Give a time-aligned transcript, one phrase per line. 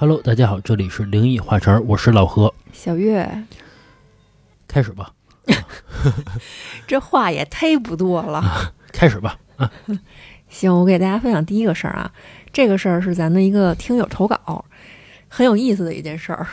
[0.00, 3.28] Hello，大家好，这里是灵异话茬儿，我是老何，小月，
[4.68, 5.10] 开始吧，
[6.86, 8.72] 这话也忒不多了。
[8.92, 9.36] 开始吧。
[10.48, 12.12] 行，我给大家分享第一个事儿啊，
[12.52, 14.64] 这个事儿是咱的一个听友投稿，
[15.26, 16.46] 很有意思的一件事儿。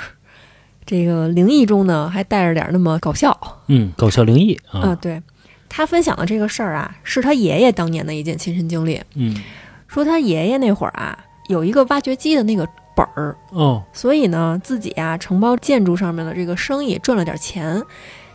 [0.83, 4.79] 这个灵异中呢，还带着点儿那么搞笑嗯，搞笑灵异啊。
[4.79, 5.21] 啊，对
[5.69, 8.99] 他分享的这个事儿啊，是他爷爷当年的一件亲身经历。
[9.13, 9.39] 嗯，
[9.87, 17.81] 说他爷爷那会儿啊，有一个挖掘机的那个本儿，哦，所以呢，自己啊承包建筑上面的这个生意赚了点钱，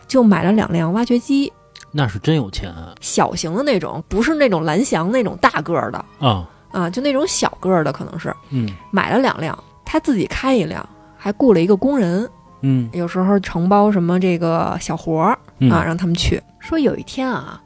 [0.07, 1.51] 就买了两辆挖掘机，
[1.91, 2.93] 那是真有钱啊。
[3.01, 6.05] 小型的那种，不是那种蓝翔那种大个儿的。
[6.19, 8.33] 啊，啊，就那种小个儿的可能是。
[8.49, 8.69] 嗯。
[8.91, 10.87] 买了两辆，他自己开一辆，
[11.17, 12.29] 还雇了一个工人，
[12.61, 12.89] 嗯。
[12.93, 15.69] 有时候承包什么这个小活儿嗯。
[15.71, 16.41] 啊，让他们去。
[16.59, 17.61] 说有一天啊，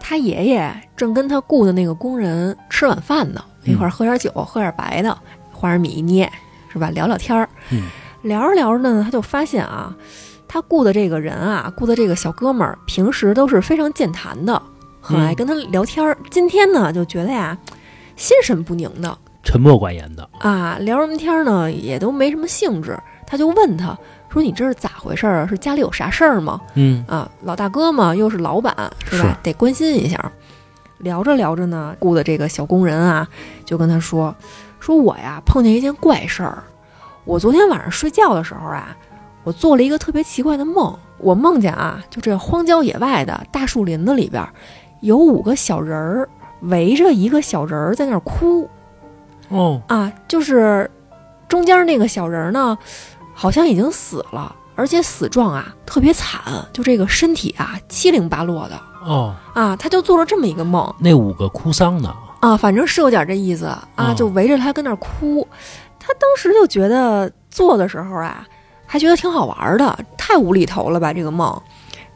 [0.00, 3.72] 他爷爷正跟他雇的那个工人吃晚饭呢，嗯。
[3.72, 5.16] 一块儿喝点酒，喝点白的，
[5.60, 6.30] 花生米一捏，
[6.72, 6.88] 是吧？
[6.90, 7.88] 聊聊天儿，嗯
[8.22, 9.94] 聊着聊着呢，他就发现啊，
[10.48, 14.60] 他雇的这个人啊，雇的这个小哥们儿，平时都是非常健谈的，
[15.00, 16.16] 很爱嗯跟他聊天儿。
[16.30, 17.56] 今天呢，就觉得呀，
[18.16, 22.98] 心神不宁的沉默寡言的，啊，聊什么天儿呢，也都没什么兴致。
[23.26, 23.96] 他就问他
[24.28, 25.46] 说：“你这是咋回事儿啊？
[25.46, 26.60] 是家里有啥事儿吗？
[26.74, 28.74] 嗯啊，老大哥嘛，又是老板，
[29.08, 29.28] 是吧？
[29.28, 30.32] 是得关心一下。”
[30.98, 33.26] 聊着聊着呢，雇的这个小工人啊，
[33.64, 34.34] 就跟他说
[34.80, 36.64] ：“说我呀碰见一件怪事儿，
[37.24, 38.96] 我昨天晚上睡觉的时候啊，
[39.44, 40.92] 我做了一个特别奇怪的梦。
[41.18, 44.42] 我梦见啊，就这荒郊野外的大树林子里边，
[45.02, 46.28] 有五个小人儿
[46.62, 48.66] 围着一个小人儿在那儿哭
[49.50, 50.90] 哦，啊，就是
[51.46, 52.78] 中间那个小人儿呢，
[53.34, 56.40] 好像已经死了，而且死状啊特别惨，
[56.72, 62.10] 就这个身体啊七零八落的哦，啊，他就做了这么一个梦。”那五个哭丧的，
[62.40, 65.46] 啊，反正是有点这意思啊，哦就围着他跟那儿哭。
[65.98, 68.46] 他当时就觉得做的时候啊，
[68.86, 71.60] 还觉得挺好玩的，太无厘头了吧这个梦。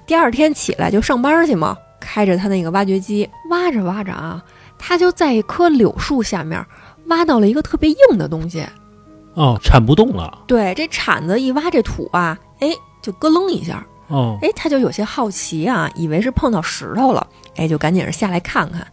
[0.07, 4.43] 第二天起来就上班去嘛，开着他那个挖掘机挖着挖着啊，
[4.79, 6.65] 他就在一棵柳树下面
[7.06, 8.67] 挖到了一个特别硬的东西。
[9.35, 12.69] 哦，铲不动了，对，这铲子一挖这土啊，哎，
[13.03, 18.87] 就咯楞一下，哦，哎，他就有些好奇啊，以为是碰到石头了，哎，就赶紧是下来看看，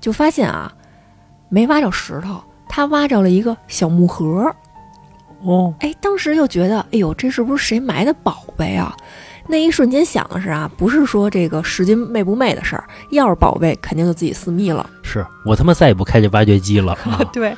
[0.00, 0.72] 就发现啊，
[1.48, 4.50] 没挖着石头，他挖着了一个小木盒。
[5.42, 8.94] 哦，哎，当时就觉得，哎呦，这是不是谁埋的宝贝啊？
[9.46, 14.88] 那一瞬间想的是啊，不是说这个十斤昧不昧的事儿，要是宝贝，肯定就自己私密了。
[15.02, 17.56] 是我他妈再也不开这挖掘机了啊， 对，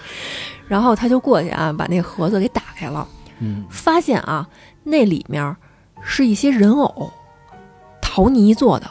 [0.68, 3.06] 然后他就过去啊，把那盒子给打开了，
[3.40, 4.48] 嗯，发现啊，
[4.84, 5.54] 那里面
[6.02, 7.12] 是一些人偶，
[8.00, 8.88] 陶泥做的。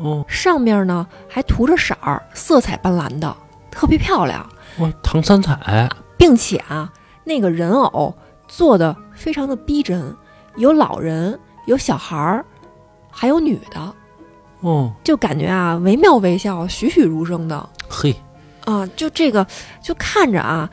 [0.00, 3.36] 哦，上面呢还涂着色儿，色彩斑斓的，
[3.70, 6.90] 特别漂亮，哇，唐三彩，并且啊，
[7.24, 8.14] 那个人偶
[8.48, 10.16] 做的非常的逼真，
[10.56, 12.44] 有老人，有小孩儿，
[13.10, 13.94] 还有女的，
[14.60, 18.16] 哦，就感觉啊惟妙惟肖，栩栩如生的嘿，
[18.64, 19.46] 啊，就这个
[19.82, 20.68] 就看着啊，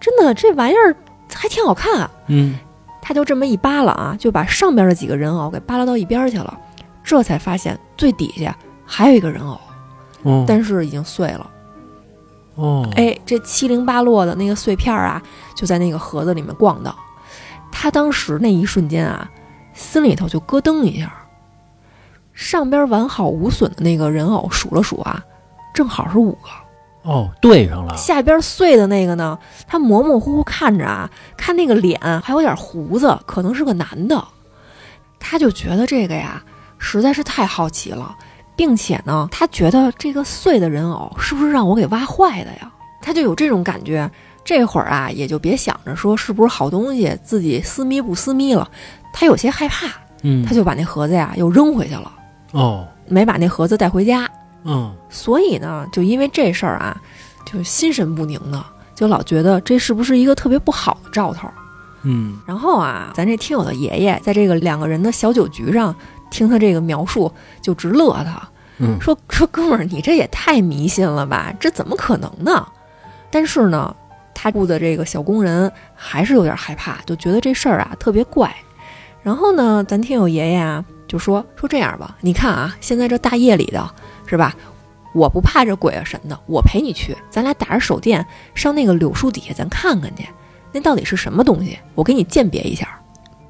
[0.00, 0.96] 真的这玩意儿
[1.34, 2.10] 还挺好看啊。
[2.28, 2.58] 嗯，
[3.02, 6.58] 他就这么一扒拉啊，就把上边的几个人偶给扒拉到一边去了，
[7.04, 8.56] 这才发现最底下
[8.92, 9.60] 还有一个人偶，
[10.24, 11.48] 哦，但是已经碎了。
[12.56, 15.22] 哦，哎，这七零八落的那个碎片儿啊，
[15.54, 16.92] 就在那个盒子里面逛荡。
[17.70, 19.30] 他当时那一瞬间啊，
[19.72, 21.12] 心里头就咯噔一下。
[22.34, 25.22] 上边完好无损的那个人偶数了数啊，
[25.72, 26.48] 正好是五个。
[27.02, 34.22] 哦，对上了，下边碎的那个呢，他模模糊糊看着啊，看那个脸还有点胡子，可能是个男的。
[35.20, 36.42] 他就觉得这个呀，
[36.78, 38.16] 实在是太好奇了，
[38.56, 42.70] 并且呢，他觉得这个碎的人偶是不是让我给挖坏的呀？
[43.02, 44.10] 他就有这种感觉。
[44.42, 48.68] 这会儿啊，也就别想着说是不是好东西，自己私密不私密了，
[49.12, 49.86] 他有些害怕，
[50.22, 52.10] 嗯，他就把那盒子呀又扔回去了，
[52.52, 54.28] 哦，没把那盒子带回家。
[54.64, 56.96] 嗯，所以呢，就因为这事儿啊，
[57.44, 58.64] 就心神不宁的，
[58.94, 61.48] 就老觉得这是不是一个特别不好的兆头。
[62.02, 65.94] 嗯，然后啊，咱这听友的爷爷在这个两个人的小酒局上
[66.30, 67.30] 听他这个描述，
[67.60, 68.48] 就直乐他，
[68.78, 71.52] 嗯，说说哥们儿，你这也太迷信了吧？
[71.60, 72.66] 这怎么可能呢？
[73.30, 73.94] 但是呢，
[74.34, 78.54] 他雇的这个小工人还是有点害怕，就觉得这事儿啊特别怪。
[79.22, 83.88] 然后呢，咱听友爷爷啊就说说这样吧，你看啊，现在这大夜里的，
[84.26, 84.54] 是吧？
[85.12, 88.24] 我不怕这鬼啊神的，我陪你去，咱俩打着手电
[88.54, 90.24] 上那个柳树底下，咱看看去，
[90.70, 91.76] 那到底是什么东西？
[91.96, 92.88] 我给你鉴别一下。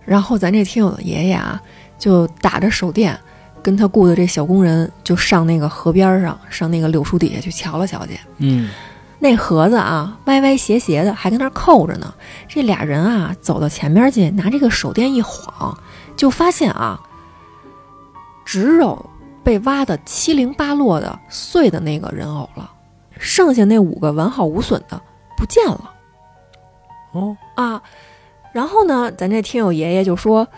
[0.07, 1.61] 然后咱这听友的爷爷啊，
[2.01, 3.17] 就打着手电，
[3.63, 8.19] 跟他雇的这小工人就上那个河边上，上那个柳树底下去瞧了瞧去。
[8.39, 8.71] 嗯，
[9.19, 12.13] 那盒子啊，歪歪斜斜的，还跟那儿扣着呢。
[12.49, 15.79] 这俩人啊，走到前面去，拿这个手电一晃，
[16.17, 16.99] 就发现啊，
[18.47, 19.11] 只有
[19.45, 22.71] 被挖的七零八落的碎的那个人偶了，
[23.19, 25.01] 剩下那五个完好无损的
[25.37, 25.91] 不见了
[27.13, 27.83] 哦，啊。
[28.53, 30.49] 然后呢，咱这听友爷爷就说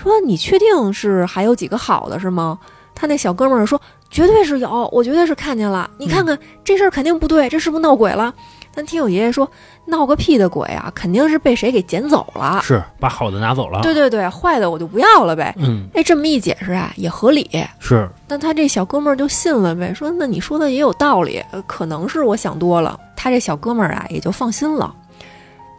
[0.00, 2.58] 说你确定是还有几个好的是吗？
[2.94, 3.80] 他那小哥们儿说
[4.10, 5.90] 绝对是有，我绝对是看见了。
[5.98, 8.32] 你看看、这事儿肯定不对，这是不是闹鬼了？
[8.74, 9.48] 但听我爷爷说
[9.86, 12.60] 闹个屁的鬼啊，肯定是被谁给捡走了。
[12.62, 13.80] 是把好的拿走了。
[13.82, 15.52] 对对对，坏的我就不要了呗。
[15.58, 17.48] 嗯，哎，这么一解释啊，也合理。
[17.80, 22.98] 是，但他这小哥们儿就信了呗，说那你说的也有道理，呃可能是我想多了。
[23.16, 24.94] 他这小哥们儿啊也就放心了。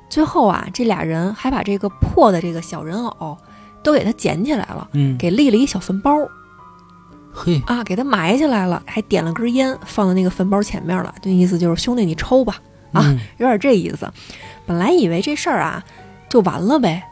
[0.09, 3.37] 最后啊，这俩人还把这个破的这个小人偶
[3.83, 6.11] 都给他捡起来了，嗯，给立了一小坟包
[7.31, 11.13] 嘿，啊，给他埋起来了，还点了根烟放在那个坟包前面了。
[11.21, 12.59] 这意思就是兄弟你抽吧，
[12.91, 14.11] 啊嗯有点这意思。
[14.65, 15.83] 本来以为这事儿啊
[16.27, 17.03] 就完了呗，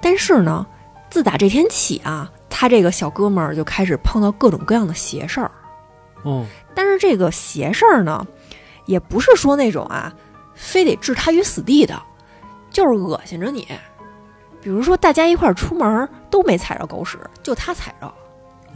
[0.00, 0.66] 但是呢，
[1.10, 5.50] 自打这天起啊，他这个小哥们儿就开始碰到各种各样的邪事儿。
[6.22, 6.44] 哦，
[6.74, 8.26] 但是这个邪事儿呢，
[8.86, 10.14] 也不是说那种啊，
[10.54, 12.00] 非得置他于死地的，
[12.70, 13.66] 就是恶心着你。
[14.64, 18.10] 比如说，大家一块儿出门都没踩着狗屎，就他踩着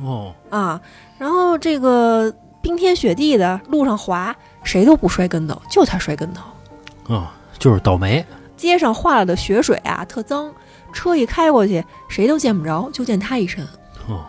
[0.04, 0.78] 哦，啊。
[1.16, 2.30] 然后这个
[2.60, 6.44] 冰天雪地的路上滑，谁都不摔跟头，就他摔跟头。
[7.14, 8.22] 啊，就是倒霉。
[8.54, 10.52] 街上化了的雪水啊，特脏，
[10.92, 13.64] 车一开过去，谁都见不着，就见他一身。
[14.08, 14.26] 哦，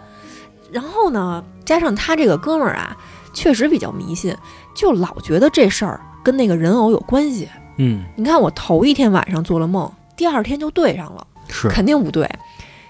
[0.71, 2.95] 然后呢，加上他这个哥们儿啊，
[3.33, 4.33] 确实比较迷信，
[4.73, 7.49] 就老觉得这事儿跟那个人偶有关系。
[7.77, 12.29] 嗯，你看，我头一天晚上做了梦，第二天就对上了，是，肯定不对。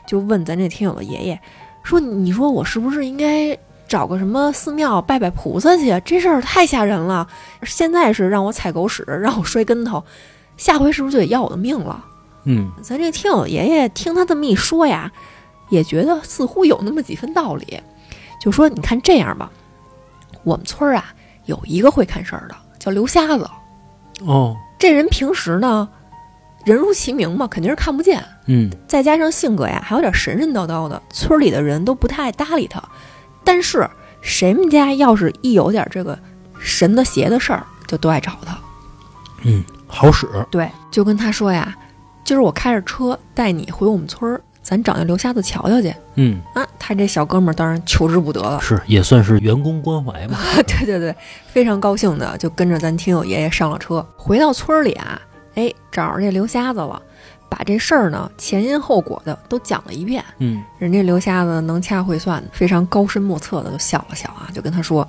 [0.05, 1.39] 就问咱这听友的爷爷，
[1.83, 3.57] 说：“你说我是不是应该
[3.87, 6.01] 找个什么寺庙拜拜菩萨去？
[6.03, 7.27] 这事儿太吓人了。
[7.63, 10.03] 现在是让我踩狗屎，让我摔跟头，
[10.57, 12.03] 下回是不是就得要我的命了？”
[12.45, 15.11] 嗯，咱这听友爷爷听他这么一说呀，
[15.69, 17.79] 也觉得似乎有那么几分道理，
[18.41, 19.51] 就说：“你看这样吧，
[20.43, 21.13] 我们村儿啊
[21.45, 23.47] 有一个会看事儿的，叫刘瞎子。
[24.25, 25.87] 哦，这人平时呢，
[26.65, 32.81] 人如其名嘛，肯定是看不见，嗯，再加上性格呀还有点神神叨叨的，村里的人都不太爱搭理他。
[33.43, 33.89] 但是
[34.21, 36.17] 谁们家要是一有点这个
[36.59, 38.57] 神的邪的事儿，就都爱找他。
[39.43, 40.27] 嗯，好使。
[40.51, 41.75] 对，就跟他说呀，
[42.23, 45.95] 今儿我开着车带你回我们村儿，咱找那刘瞎子瞧瞧去。
[46.15, 50.37] 嗯，啊，他这小哥们儿当然求之不得了，是，也算是员工关怀吧。
[50.67, 51.15] 对对对，
[51.47, 55.19] 非常高兴的就跟着咱听友爷爷上了车，回到村儿里啊，
[55.59, 57.01] 哎，找着这刘瞎子了，
[57.49, 60.23] 把这事儿呢前因后果的都讲了一遍。
[60.37, 65.05] 嗯，人家刘瞎子能掐会算，非常高深莫测的就笑了笑啊，就跟他说：“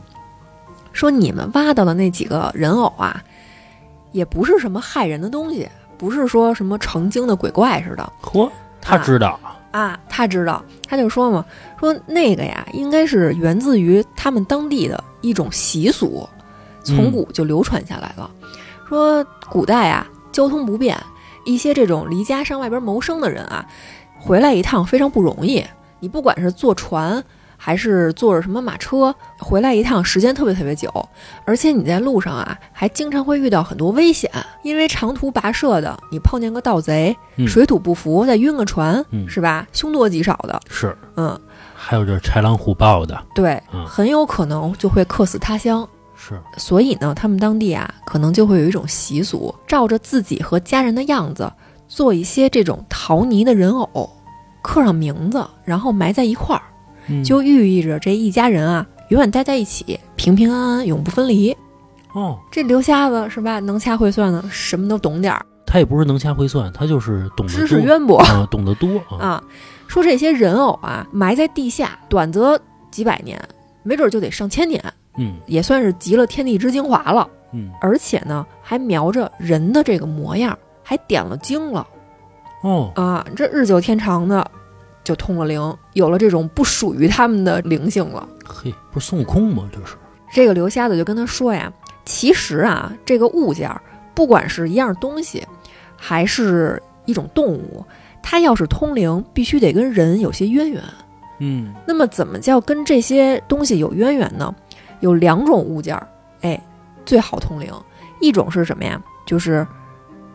[0.92, 3.22] 说你们挖到的那几个人偶啊，
[4.10, 8.50] 也不是什么害人的东西，不是说什么成精的鬼怪似的。”嚯，
[8.80, 9.38] 他知道。
[9.70, 11.44] 啊，他知道，他就说嘛，
[11.78, 16.28] 说那个呀，应该是源自于他们当地的一种习俗，
[16.82, 18.28] 从古就流传下来了。
[18.88, 20.98] 说古代啊，交通不便，
[21.44, 23.64] 一些这种离家上外边谋生的人啊，
[24.18, 25.64] 回来一趟非常不容易。
[26.00, 27.22] 你不管是坐船
[27.58, 30.90] 还是坐着什么马车，回来一趟时间特别特别久，
[31.44, 34.30] 而且你在路上啊，还经常会遇到很多危险，
[34.62, 39.66] 因为长途跋涉的，你碰见个盗贼，嗯水土不服，再晕个船，嗯是吧？
[39.74, 41.38] 凶多吉少的，是，嗯，
[41.74, 43.22] 还有就是豺狼虎豹的。
[43.34, 45.86] 对，嗯很有可能就会客死他乡。
[46.22, 51.50] 是，所以呢，他们当地啊，可能就会有一种习俗，照着自己和家人的样子，
[51.88, 54.10] 做一些这种陶泥的人偶，
[54.62, 56.62] 刻上名字，然后埋在一块儿，
[57.08, 61.56] 嗯就寓意着这一家人啊，永远待在一起，平平安安，永不分离。
[62.12, 63.58] 哦，这刘瞎子是吧？
[63.60, 69.16] 能掐会算的，什么都懂点儿，他也不是能掐会算，他就是懂得知识渊博啊，懂得多啊。
[69.18, 69.44] 啊。
[69.88, 72.60] 说这些人偶啊，埋在地下，短则
[72.92, 73.40] 几百年，
[73.82, 74.80] 没准就得上千年，
[75.16, 77.28] 嗯也算是集了天地之精华了。
[77.52, 81.84] 嗯，而且呢，还描着人的这个模样，还点了睛了
[82.62, 83.26] 哦，啊！
[83.34, 84.48] 这日久天长的，
[85.02, 88.28] 就通了灵，有了这种不属于他们的灵性了。
[88.46, 89.68] 嘿，不是孙悟空吗？
[89.72, 89.96] 这是。
[90.32, 91.72] 这个刘瞎子就跟他说呀，
[92.04, 93.82] 其实啊，这个物件儿，
[94.14, 95.44] 不管是一样东西，
[95.96, 97.84] 还是一种动物，
[98.22, 100.80] 它要是通灵，必须得跟人有些渊源。
[101.40, 104.54] 嗯那么，怎么叫跟这些东西有渊源呢？
[105.00, 106.06] 有两种物件儿，
[106.42, 106.60] 哎，
[107.04, 107.72] 最好通灵。
[108.20, 109.02] 一种是什么呀？
[109.26, 109.66] 就是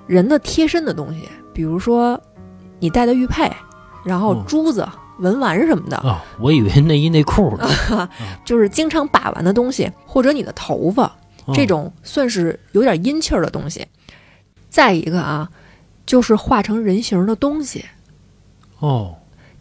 [0.08, 2.20] 人的贴身的东西，比如说
[2.80, 3.52] 你戴的玉佩，
[4.04, 4.88] 然后嗯珠子、
[5.20, 7.68] 文玩什么的，啊，我以为内衣内裤呢。
[8.44, 11.04] 就是经常把玩的东西，或者你的头发，
[11.46, 13.86] 哦这种算是有点阴气儿的东西。
[14.68, 15.50] 再一个啊，
[16.06, 17.86] 就是化成人形的东西，
[18.80, 19.16] 哦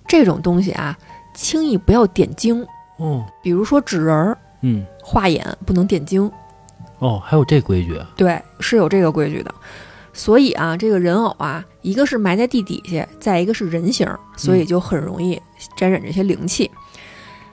[0.08, 0.99] 这种东西啊，
[1.34, 2.66] 轻易不要点睛。
[2.96, 6.30] 哦比如说纸人儿、嗯画眼不能点睛，
[6.99, 8.09] 哦，还有这规矩啊？
[8.16, 9.54] 对，是有这个规矩的。
[10.14, 15.38] 所以啊，这个人偶啊，一个是埋在地底下，再一个是人形，所以就很容易
[15.76, 16.71] 沾染这些灵气。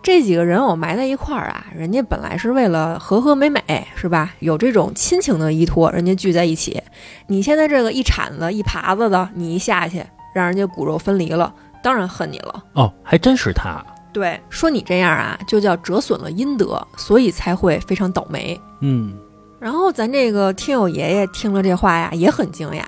[0.01, 3.61] 这几个人偶埋在一块儿啊，人家本来是为了和和美美，
[3.95, 4.33] 是吧？
[4.39, 6.81] 有这种亲情的依托，人家聚在一起。
[7.27, 10.03] 你现在这个一铲子一耙子的，你一下去，
[10.33, 11.53] 让人家骨肉分离了，
[11.83, 12.63] 当然恨你了。
[12.73, 13.83] 哦，还真是他。
[14.13, 18.59] 对，说你这样啊，就叫折损了阴德，所以才会非常倒霉。
[18.81, 19.17] 嗯
[19.59, 22.81] 然后咱这个听友爷爷听了这话呀，也很惊讶。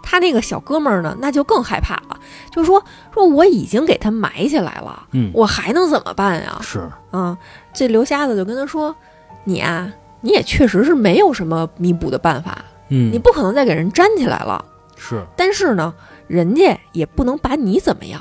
[0.00, 2.18] 他那个小哥们儿呢，那就更害怕了，
[2.52, 2.82] 就说
[3.12, 6.56] 说我已经给他埋起来了，嗯，我还能怎么办呀？
[6.62, 7.36] 是嗯，
[7.74, 8.94] 这刘瞎子就跟他说，
[9.44, 14.64] 你啊，你也确实是没有什么弥补的办法，嗯你不可能再给人粘起来了。
[14.96, 15.92] 是但是呢，
[16.28, 18.20] 人家也不能把你怎么样。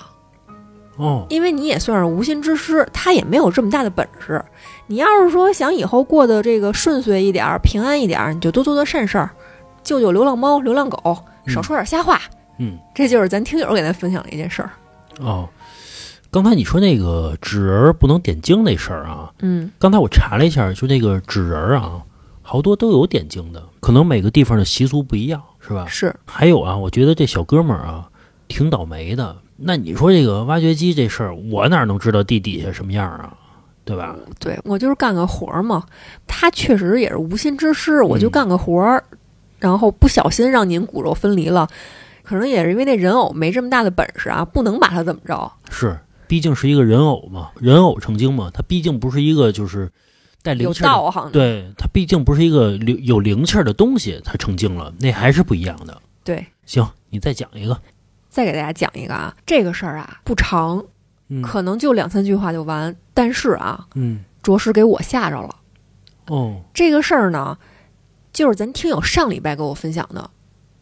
[0.99, 4.43] 哦因为你也算是无心之失，他也没有这么大的本事。
[4.87, 9.31] 你要是说想以后过得这个顺遂一点儿、平安一点儿，你就多做做善事儿，
[9.81, 12.21] 救救流浪猫、流浪狗，嗯少说点瞎话。
[12.59, 14.69] 嗯这就是咱听友给咱分享的一件事儿。
[15.19, 15.47] 哦。
[16.31, 22.03] 刚才你说那个纸人儿不能点睛那事儿啊，嗯，刚才我查了一下，就那个纸人儿啊，
[22.43, 25.87] 好多都有点睛的，可能每个地方的习俗不一样，是吧？
[25.89, 28.07] 是还有啊，我觉得这小哥们儿啊，
[28.47, 29.35] 挺倒霉的。
[29.61, 33.33] 那你说这个挖掘机这事儿，我哪能知道地底下什么样啊？
[33.85, 34.15] 对吧？
[34.39, 35.83] 对我就是干个活儿嘛，
[36.27, 39.03] 他确实也是无心之失，我就嗯干个活儿，
[39.57, 41.67] 然后不小心让您骨肉分离了，
[42.23, 45.51] 可能也是因为那人偶没这么大的本事啊，不能把他怎么着。
[45.71, 45.97] 是，
[46.27, 49.91] 毕竟是一个人偶嘛，人偶成精嘛，他毕竟不是一个就是
[50.43, 55.99] 带灵气儿的，道行，对，它毕竟不是一个灵有灵气儿的东西，它成精了，那还是不一样的。
[56.23, 56.45] 对。
[56.67, 57.75] 行，你再讲一个。
[58.39, 60.81] 再给大家讲一个啊，这个事儿啊不长，
[61.27, 65.53] 嗯可能就两三句话就完，但是啊，嗯着实给我吓着了。
[66.27, 67.58] 哦这个事儿呢，
[68.31, 70.29] 就是咱听友上礼拜给我分享的，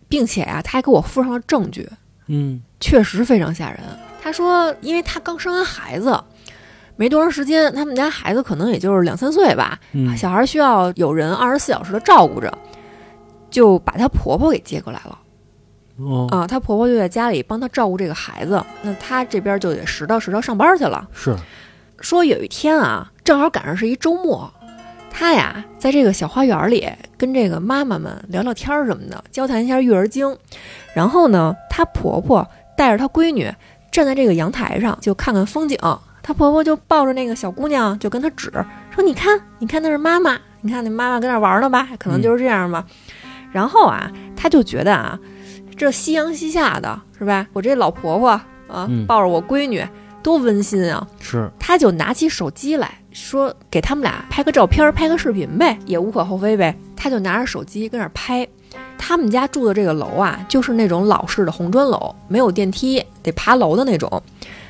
[0.07, 1.89] 并且啊，他还给我附上了证据，
[2.27, 3.79] 嗯确实非常吓人。
[4.21, 6.23] 他说，因为他刚生完孩子，
[6.95, 12.55] 没多长时间，他们家孩子可能也就是两三岁吧，嗯小孩需要有人二十四小时的照顾着，
[13.49, 15.17] 就把她婆婆给接过来了。
[15.99, 21.07] 哦啊，她婆婆就在家里帮她照顾这个孩子，那她这边就得拾掇拾掇上班去了。
[21.13, 21.35] 是
[21.99, 24.51] 说有一天啊，正好赶上是一周末，
[25.09, 26.87] 她呀在这个小花园里
[27.17, 30.37] 跟这个妈妈们聊聊天儿什么的，交谈一下育儿经。
[30.93, 33.51] 然后呢，她婆婆带着她闺女
[33.91, 35.77] 站在这个阳台上就看看风景。
[36.21, 38.51] 她婆婆就抱着那个小姑娘就跟她指
[38.93, 41.87] 说：“你看，你看那是妈妈，你看那妈妈跟那儿玩呢吧？
[41.97, 42.85] 可能就是这样吧。
[43.51, 45.17] 然后啊，她就觉得啊，
[45.77, 47.47] 这夕阳西下的是吧？
[47.53, 49.85] 我这老婆婆啊，嗯抱着我闺女，
[50.23, 51.07] 多温馨啊！
[51.19, 56.75] 是，她就拿起手机来说，给他们俩拍个照片儿，拍个视频呗，也无可厚非呗。
[56.95, 58.47] 她就拿着手机跟那儿拍。
[58.97, 64.21] 他们家住的这个楼啊，就是那种老式的红砖楼，没有电梯，得爬楼的那种。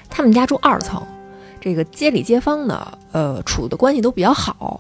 [0.09, 1.01] 他们家住二层，
[1.59, 4.79] 这个街里街坊呢，呃，处的关系都比较好，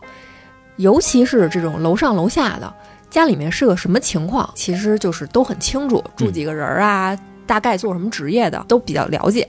[0.75, 2.71] 尤其是这种楼上楼下的，
[3.09, 9.47] 家里面是个什么情况，其实就是都很清楚，住几个人儿啊，大概做什么职业的，都比较了解。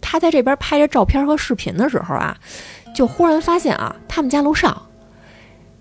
[0.00, 2.36] 他在这边拍着照片和视频的时候啊，
[2.94, 4.80] 就忽然发现啊，他们家楼上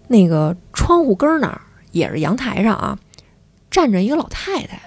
[0.08, 1.62] 那个窗户根儿那儿，
[1.92, 2.98] 也是阳台上啊，
[3.70, 4.80] 站着一个老太太。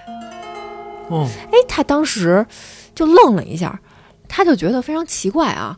[1.09, 2.45] 哦哎，他当时
[2.93, 3.79] 就愣了一下，
[4.27, 5.77] 他就觉得非常奇怪啊，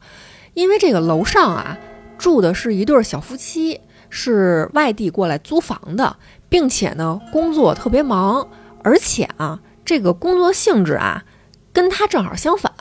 [0.54, 1.78] 因为这个楼上啊
[2.18, 3.80] 住的是一对儿小夫妻，
[4.16, 6.16] 是外地过来租房的，
[6.48, 8.48] 并且呢工作特别忙，
[8.84, 11.24] 而且啊这个工作性质啊
[11.74, 12.72] 跟他正好相反，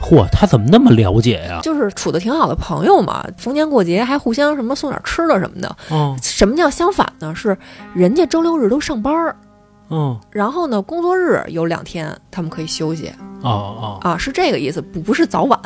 [0.00, 1.60] 嚯，他怎么那么了解呀？
[1.62, 5.76] 就是处的挺好的朋友嘛，逢年过节还互相什么送点吃的什么的。
[5.90, 7.34] 哦什么叫相反呢？
[7.34, 7.54] 是
[7.94, 9.36] 人家周六日都上班儿，
[9.88, 13.12] 哦然后呢工作日有两天他们可以休息。
[13.42, 15.60] 哦哦，啊，是这个意思，不不是早晚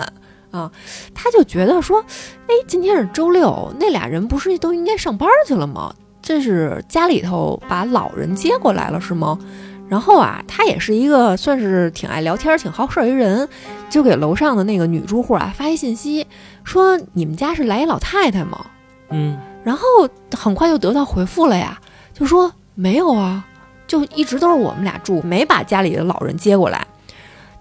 [0.54, 0.70] 啊。
[1.14, 2.04] 他就觉得说，
[2.46, 5.94] 哎，今天是周六，那俩人不是都应该上班去了吗？
[6.22, 9.38] 这是家里头把老人接过来了是吗？
[9.86, 13.46] 然后啊，他也是一个算是挺爱聊天、挺好事儿一人，
[13.90, 16.26] 就给楼上的那个女住户啊发一信息，
[16.64, 18.64] 说你们家是来一老太太吗？
[19.10, 19.82] 嗯然后
[20.36, 21.78] 很快就得到回复了呀，
[22.14, 23.44] 就说没有啊，
[23.86, 26.86] 就一直都是我们俩住，没把家里的老人接过来。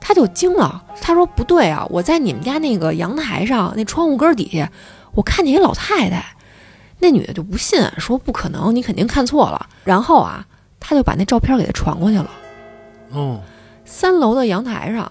[0.06, 4.70] 他就惊了，他说不对啊，我在你们家那个阳台上那窗户根儿底下，
[5.14, 6.36] 我看见一老太太，
[7.00, 9.68] 那女的就不信，说不可能，你肯定看错了。
[9.86, 10.46] 然后啊，
[10.78, 12.30] 他就把那照片给他传过去了。
[13.12, 13.42] 哦，
[13.86, 15.10] 三楼的阳台上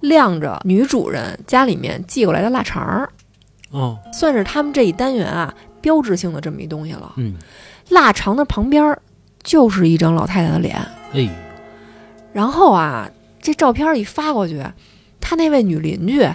[0.00, 3.08] 晾着女主人家里面寄过来的腊肠儿，
[3.70, 7.14] 哦，算是他们这一单元啊标志性的这么一东西了。
[7.16, 7.34] 嗯，
[7.88, 8.94] 腊肠的旁边
[9.42, 10.76] 就是一张老太太的脸。
[11.14, 11.28] 哎，
[12.34, 13.08] 然后啊，
[13.40, 14.62] 这照片一发过去，
[15.20, 16.26] 他那位女邻居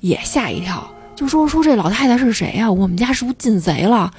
[0.00, 4.10] 也吓一跳，就说说这老太太是谁呀、我们家是不是进贼了？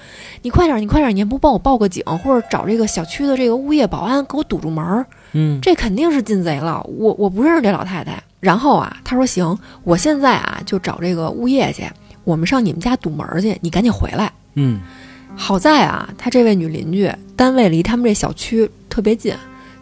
[0.42, 6.82] 你快点儿，你快点儿，你也不帮我报个警，或者找这个小区的这个物业保安给我堵住门儿，嗯，这肯定是进贼了。
[6.84, 8.22] 我我不认识这老太太。
[8.40, 11.84] 然后啊，他说行，我现在啊就找这个物业去，
[12.24, 14.32] 我们上你们家堵门儿去，你赶紧回来。
[14.56, 14.80] 嗯，
[15.36, 19.34] 好在啊，他这位女邻居单位离他们这小区特别近，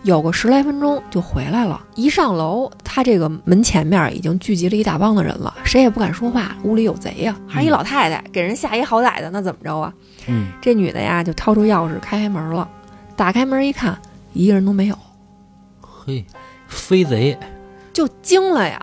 [0.08, 1.82] 有个十来分钟就回来了。
[1.96, 9.94] 一上楼，他这个门前面已经聚集了一大帮的人了，谁也不敢说话，屋里有贼呀、还是一老太太，给人吓一好歹的，那怎么着啊？
[10.28, 12.70] 嗯，这女的呀，就掏出钥匙开开门了，
[13.18, 14.00] 打开门一看，
[14.32, 14.98] 一个人都没有，
[15.82, 16.26] 嘿，
[16.70, 17.38] 飞贼，
[17.92, 18.80] 就惊了呀。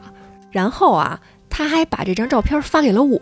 [0.50, 3.18] 然后啊，他还把这张照片发给了我，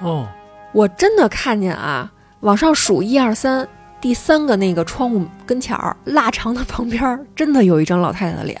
[0.00, 0.28] 哦，
[0.74, 3.66] 我真的看见啊，往上数一二三，
[4.06, 8.56] 第三个那个窗户跟前儿腊肠的旁边儿，真的有一张老太太的脸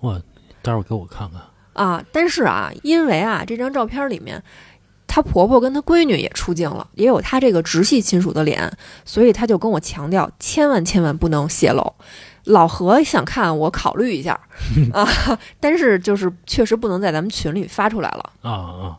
[0.00, 0.18] 我，
[0.62, 1.42] 待会儿给我看看，
[1.74, 2.02] 啊。
[2.10, 4.42] 但是啊，因为啊这张照片里面，
[5.06, 8.72] 她婆婆跟她闺女也出镜了，也有她这个直系亲属的脸，
[9.04, 11.92] 所以她就跟我强调，千万千万不能泄露。
[12.44, 14.32] 老何想看，我考虑一下
[14.94, 15.06] 啊，
[15.60, 18.32] 但是就是确实不能在咱们群里发出来了。
[18.40, 18.98] 啊啊，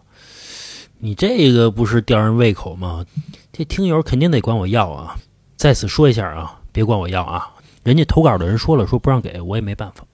[0.99, 3.03] 你这个不是吊人胃口吗？
[3.51, 5.17] 这听友肯定得管我要啊！
[5.57, 7.51] 在此说一下啊，别管我要啊！
[7.83, 10.05] 人家投稿的人说了，说不让给我也没办法。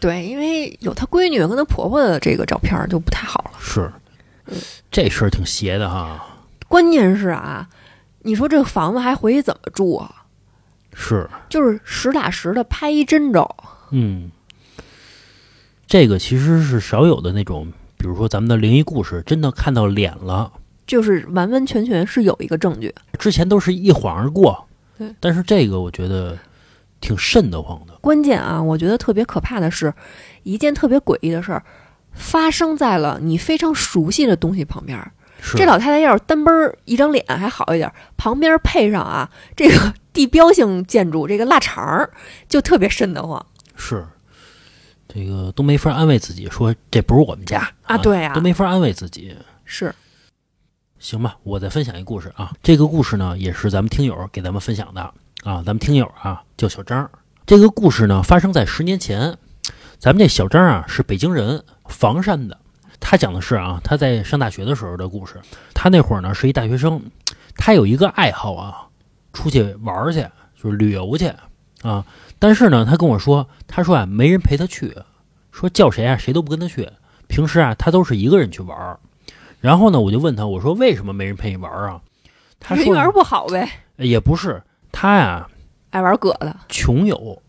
[0.00, 3.52] 对，因为有她闺女跟她婆婆的这个照片就不太好了。
[3.60, 3.90] 是，
[4.90, 6.26] 这事儿挺邪的哈。
[6.66, 7.68] 关键是啊，
[8.22, 10.12] 你说这个房子还回去怎么住啊？
[10.92, 13.56] 是，就是实打实的拍一真照，
[13.92, 14.32] 嗯，
[15.86, 20.52] 这个其实是少有的那种，比如说咱们的灵异故事，真的看到脸了，
[20.84, 22.92] 就是完完全全是有一个证据。
[23.18, 24.66] 之前都是一晃而过。
[25.00, 26.38] 对，但是这个我觉得
[27.00, 27.94] 挺瘆得慌的。
[28.02, 29.90] 关键啊，我觉得特别可怕的是，
[30.42, 31.62] 一件特别诡异的事儿
[32.12, 34.98] 发生在了你非常熟悉的东西旁边。
[35.40, 42.10] 是这老太太要是单奔儿一张脸还好一点，旁边配上啊 这个地标性建筑这个腊肠儿，
[42.46, 44.06] 就特别瘆得慌是，
[45.08, 47.96] 这个都没法安慰自己，说这不是我们家啊！
[47.96, 49.34] 对啊都，没法安慰自己。
[49.64, 49.94] 是
[51.00, 52.52] 行吧，我再分享一故事啊。
[52.62, 55.00] 这个故事呢，也是咱们听友给咱们分享的
[55.42, 55.62] 啊。
[55.64, 57.10] 咱们听友啊叫小张，
[57.46, 59.34] 这个故事呢发生在十年前。
[59.98, 62.58] 咱们这小张啊是北京人，房山的。
[63.00, 65.40] 他讲的是啊，他在上大学的时候的故事。
[65.72, 67.00] 他那会儿呢是一大学生，
[67.56, 68.86] 他有一个爱好啊，
[69.32, 70.20] 出去玩去，
[70.62, 71.32] 就是旅游去
[71.80, 72.04] 啊。
[72.38, 74.94] 但是呢，他跟我说，他说啊没人陪他去，
[75.50, 76.90] 说叫谁啊谁都不跟他去。
[77.26, 79.00] 平时啊他都是一个人去玩儿。
[79.60, 82.00] 然后呢，我就问他，我说为什么没人陪你玩啊？
[82.58, 85.48] 他说人缘不好呗，也不是，他呀
[85.90, 87.40] 爱玩葛的穷游，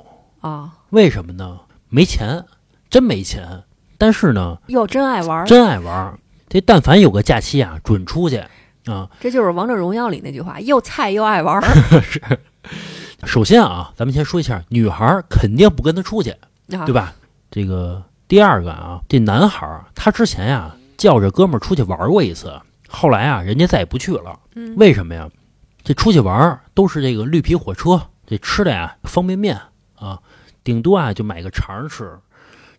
[0.41, 1.60] 啊，为什么呢？
[1.89, 2.45] 没钱，
[2.89, 3.63] 真没钱。
[3.97, 6.17] 但是呢，又真爱玩，真爱玩。
[6.50, 8.43] 这但凡有个假期啊，准出去
[8.86, 9.10] 啊。
[9.19, 11.62] 这就是王者荣耀里那句话，又菜又爱玩
[12.02, 12.21] 是
[13.26, 16.32] 首先啊，咱们先说一下，女孩肯定不跟他出去，
[16.76, 17.13] 啊对吧？
[17.52, 24.39] 这个第二个啊，这男孩他之前呀叫着哥们儿出去玩过一次，后来啊人家再也不去了。
[24.53, 25.27] 嗯为什么呀？
[25.83, 29.59] 这出去玩儿都是这个绿皮火车，这吃的呀方便面
[29.95, 30.19] 啊，
[30.63, 32.19] 顶多啊就买个肠儿吃。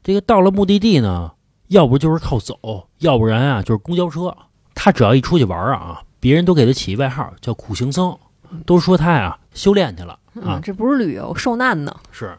[0.05, 1.33] 这个到了目的地呢，
[1.67, 4.33] 要不就是靠走，要不然啊就是公交车。
[4.73, 8.17] 他只要一出去玩儿啊，别人都给他起一外号叫苦行僧，
[8.65, 10.61] 都说他呀修炼去了啊嗯，。
[10.63, 11.93] 这不是旅游，受难呢。
[12.13, 12.39] 是，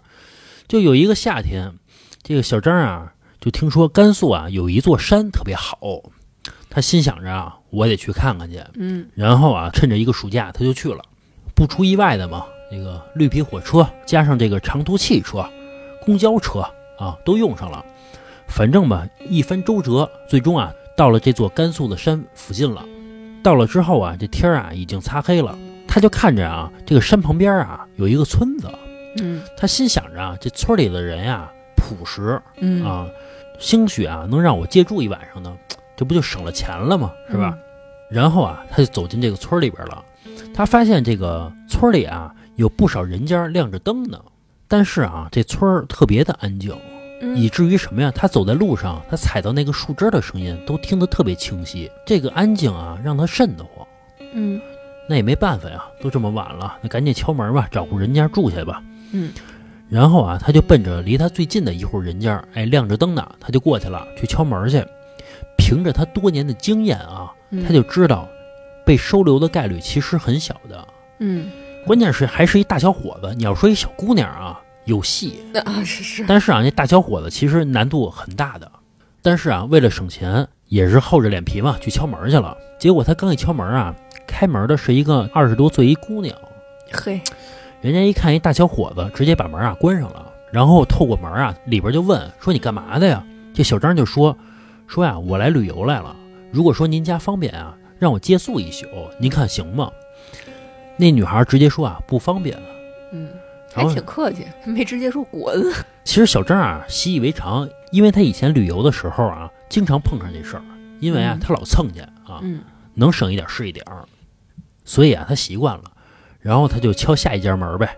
[0.65, 1.73] 就有一个夏天，
[2.21, 3.13] 这个小张啊，
[3.43, 5.77] 就听说甘肃啊有一座山特别好，
[6.69, 8.63] 他心想着啊，我得去看看去。
[8.75, 11.03] 嗯，然后啊，趁着一个暑假，他就去了。
[11.53, 15.45] 不出意外的嘛，这个绿皮火车加上这个长途汽车、
[16.06, 16.62] 公交车
[16.97, 17.84] 啊，都用上了。
[18.47, 22.86] 反正吧，一番周折，最终啊，到了这座甘肃的山附近了。
[23.43, 25.53] 到了之后啊，这天儿啊已经擦黑了，
[25.86, 28.71] 他就看着啊，这个山旁边啊有一个村子，
[29.17, 33.06] 嗯他心想着啊，这村里的人呀朴实嗯啊，
[33.63, 35.58] 兴许啊能让我借住一晚上呢，
[35.95, 37.13] 这不就省了钱了吗？
[37.32, 37.58] 是吧？
[38.12, 40.04] 然后啊，他就走进这个村里边了。
[40.54, 44.19] 他发现这个村里啊有不少人家亮着灯呢，
[44.67, 46.76] 但是啊这村儿特别的安静，
[47.21, 48.12] 嗯以至于什么呀？
[48.13, 51.89] 他走在路上，他踩到那个树枝的声音都听得特别清晰。
[52.06, 53.88] 这个安静啊让他瘆得慌。
[54.34, 54.62] 嗯
[55.08, 58.84] 那也没办法呀，都这么晚了，那赶紧敲门吧，找户人家住下吧。
[59.12, 59.32] 嗯，
[59.93, 64.84] 然后啊，他就奔着离他最近的一户人家，哎，亮着灯呢，他就过去了，去敲门去。
[65.56, 68.27] 凭着他多年的经验啊，嗯他就知道
[68.84, 70.88] 被收留的概率其实很小的。
[71.19, 71.51] 嗯
[71.86, 75.43] 关键是还是一大小伙子，你要说一小姑娘啊，有戏。
[75.53, 78.71] 那 啊是是，但是啊，那大小伙子其实难度很大的。
[79.21, 82.58] 但是啊，为了省钱，也是厚着脸皮嘛，去敲门去了。
[82.79, 86.36] 结果他刚一敲门啊，开门的是一个二十多岁一姑娘。
[86.91, 87.21] 嘿，
[87.83, 93.21] 人家一看一大小伙子，直接把门啊关上了，然后透过门啊，里边就问说：“你干嘛的呀？”
[93.53, 94.37] 这小张就说
[94.87, 96.15] ：“说呀，我来旅游来了。
[96.49, 98.87] 如果说您家方便啊，让我借宿一宿，
[99.19, 99.91] 您看行吗？”
[100.95, 102.57] 那女孩直接说啊，不方便。
[103.11, 103.29] 嗯，
[103.73, 105.61] 还挺客气，没直接说滚。
[106.05, 110.63] 其实小张啊习以为常，因为他以前旅游的时候啊，经常碰上这事儿，
[111.01, 112.61] 因为啊嗯他老蹭去啊，嗯
[112.93, 114.05] 能省一点是一点儿，
[114.85, 115.83] 所以啊他习惯了。
[116.43, 117.97] 然后他就敲下一家门呗。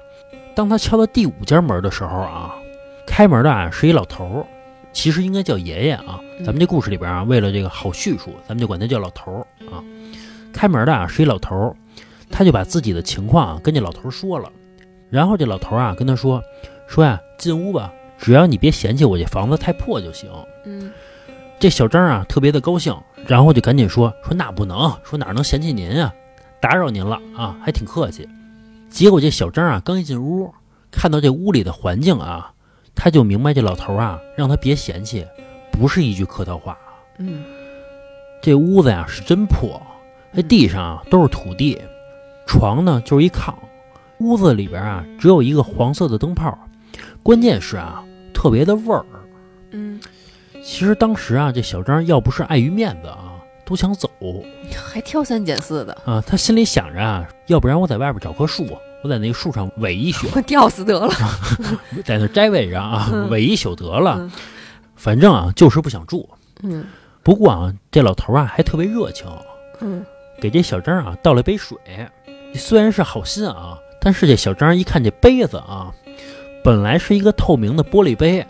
[0.56, 2.56] 当他敲到第五家门的时候啊，
[3.06, 4.46] 开门的啊是一老头儿，
[4.94, 6.22] 其实应该叫爷爷啊。
[6.40, 9.84] 咱们这故事里边啊，为了这个好叙述，咱们就管他叫老头儿啊。
[10.54, 11.76] 开门的啊是一老头儿，
[12.32, 14.50] 他就把自己的情况啊跟这老头儿说了。
[15.10, 16.42] 然后这老头儿啊跟他说
[16.88, 20.30] 说呀，进屋吧，只要你别嫌弃我这房子太破就行。
[20.66, 20.92] 嗯
[21.58, 26.14] 这小张啊特别的高兴，然后就赶紧说说那不能，说哪能嫌弃您呀、
[26.66, 28.28] 打扰您了啊，还挺客气。
[28.90, 30.52] 结果这小张啊刚一进屋，
[30.90, 32.52] 看到这屋里的环境啊，
[32.96, 35.24] 他就明白这老头啊让他别嫌弃，
[35.72, 36.76] 不是一句客套话。
[37.20, 37.44] 嗯
[38.42, 39.80] 这屋子呀是真破，
[40.34, 41.80] 这地上啊都是土地，
[42.48, 43.54] 床呢就是一炕，
[44.18, 46.58] 屋子里边啊只有一个黄色的灯泡，
[47.22, 49.06] 关键是啊特别的味儿。
[49.70, 50.02] 嗯，
[50.64, 53.25] 其实当时啊，这小张要不是碍于面子啊，
[53.66, 54.10] 都想走
[54.76, 56.24] 还挑三拣四的，啊。
[56.26, 58.68] 他心里想着啊，要不然我在外边找棵树，
[59.04, 61.10] 我在那树上围一宿，我 吊死得了。
[62.06, 64.18] 在那摘尾上啊，嗯围一宿得了。
[64.20, 64.32] 嗯
[64.96, 66.28] 反正啊，就是不想住。
[66.64, 66.86] 嗯
[67.22, 69.28] 不过啊，这老头啊还特别热情，
[69.82, 70.06] 嗯
[70.40, 71.78] 给这小张啊倒了杯水。
[72.54, 75.92] 虽然是好心啊，但是这小张一看这杯子啊，
[76.64, 78.46] 本来是一个透明的玻璃杯，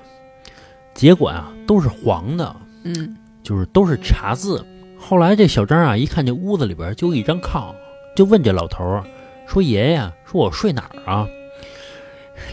[0.94, 2.56] 结果啊都是黄的。
[2.84, 4.64] 嗯，就是都是茶渍。
[5.08, 7.76] 后来这小张啊，一看这屋子里边就一张炕，
[8.16, 9.04] 就问这老头儿
[9.46, 11.28] 说：“爷爷，说我睡哪儿啊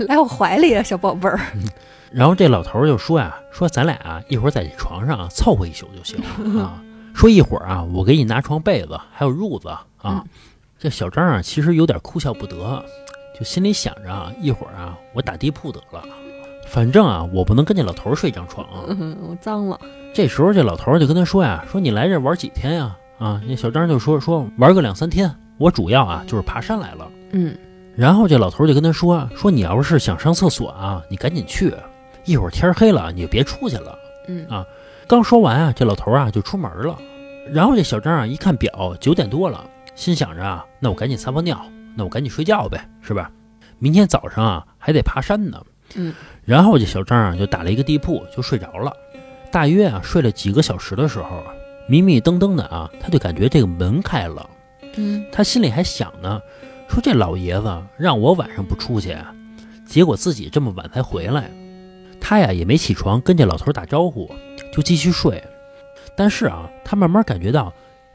[0.00, 1.40] 来我怀里啊，小宝贝儿。
[2.12, 6.20] ”然后这老头儿就说呀：“说咱俩啊，一会儿在这床上啊凑合一宿就行
[6.54, 6.82] 了啊。
[7.16, 9.86] 说一会儿啊，我给你拿床被子还有褥子啊。
[10.04, 10.24] 嗯
[10.78, 12.84] 这小张啊，其实有点哭笑不得，
[13.38, 16.02] 就心里想着啊，一会儿啊，我打地铺得了，
[16.72, 18.66] 反正啊，我不能跟这老头儿睡一张床。
[18.88, 19.78] 嗯，我脏了。
[20.14, 27.06] 这时候这老头儿就跟他说呀：“说你来这玩几天呀？”啊，那小张就说：“说玩个两三天，我主要啊就是爬山来了。
[27.32, 27.54] 嗯”
[27.94, 31.74] 然后这老头儿就跟他说：“说你要是想上厕所啊，你赶紧去，
[32.24, 33.94] 一会儿天黑了你就别出去了。
[34.26, 34.64] 嗯啊”
[35.06, 36.96] 刚说完啊，这老头儿啊就出门了。
[37.52, 39.62] 然后这小张啊一看表，九点多了，
[39.94, 41.61] 心想着啊，那我赶紧撒泡尿，
[41.94, 43.30] 那我赶紧睡觉呗，是吧？
[43.78, 45.62] 明天早上啊还得爬山呢。
[45.94, 48.92] 嗯，然后这小张啊就打了一个地铺就睡着了。
[49.50, 51.42] 大约啊睡了几个小时的时候，
[51.88, 54.48] 迷迷瞪瞪的啊，他就感觉这个门开了。
[54.96, 56.40] 嗯他心里还想呢，
[56.88, 59.16] 说这老爷子让我晚上不出去，
[59.87, 61.50] 结果自己这么晚才回来。
[62.20, 64.31] 他呀也没起床跟这老头打招呼，
[64.72, 65.42] 就继续睡。
[66.16, 67.72] 但是啊，他慢慢感觉到，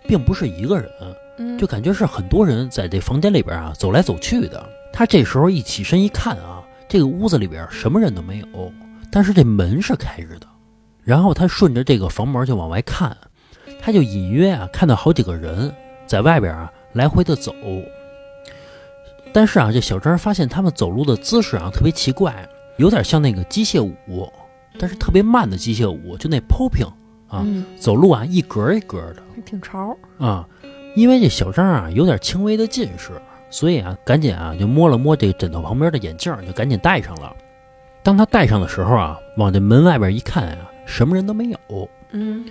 [0.08, 0.90] 并不是一个人，
[1.38, 4.64] 嗯，就感觉是很多人在这房间里边啊走来走去的。
[4.94, 8.72] 他这时候一起身一看啊，这个屋子里边什么人都没有，
[9.12, 10.48] 但是这门是开着的。
[11.04, 13.16] 然后他顺着这个房门就往外看，
[13.82, 15.74] 他就隐约啊看到好几个人
[16.06, 17.54] 在外边啊来回的走。
[19.34, 22.48] 但是啊，这小张发现他们走路的姿势啊特别奇怪，
[22.78, 24.32] 有点像那个机械舞，
[24.80, 26.88] 但是特别慢的机械舞，就那 popping
[27.28, 29.22] 啊，嗯，走路啊一格一格的。
[29.46, 29.96] 挺潮。
[30.18, 30.48] 啊，
[30.96, 33.12] 因为这小张啊有点轻微的近视，
[33.50, 37.34] 所以啊赶紧啊就摸了摸这个枕头旁边的眼镜儿，就赶紧戴上了。
[38.04, 41.90] 当他戴上的时候啊，往这门外边一看啊，什么人都没有。
[42.12, 42.46] 嗯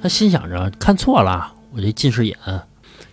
[0.00, 2.36] 他心想着看错了，我这近视眼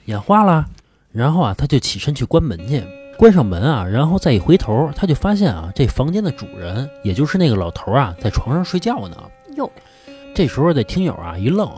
[0.06, 0.66] 眼花了。
[1.12, 2.84] 然后啊，他就起身去关门去，
[3.18, 9.18] 关上门啊，然后再一回头，他就发现啊，这房间的主人，也就是那个老头啊，在床上睡觉呢。
[9.58, 9.70] 哟，
[10.36, 11.70] 这时候这听友啊一愣，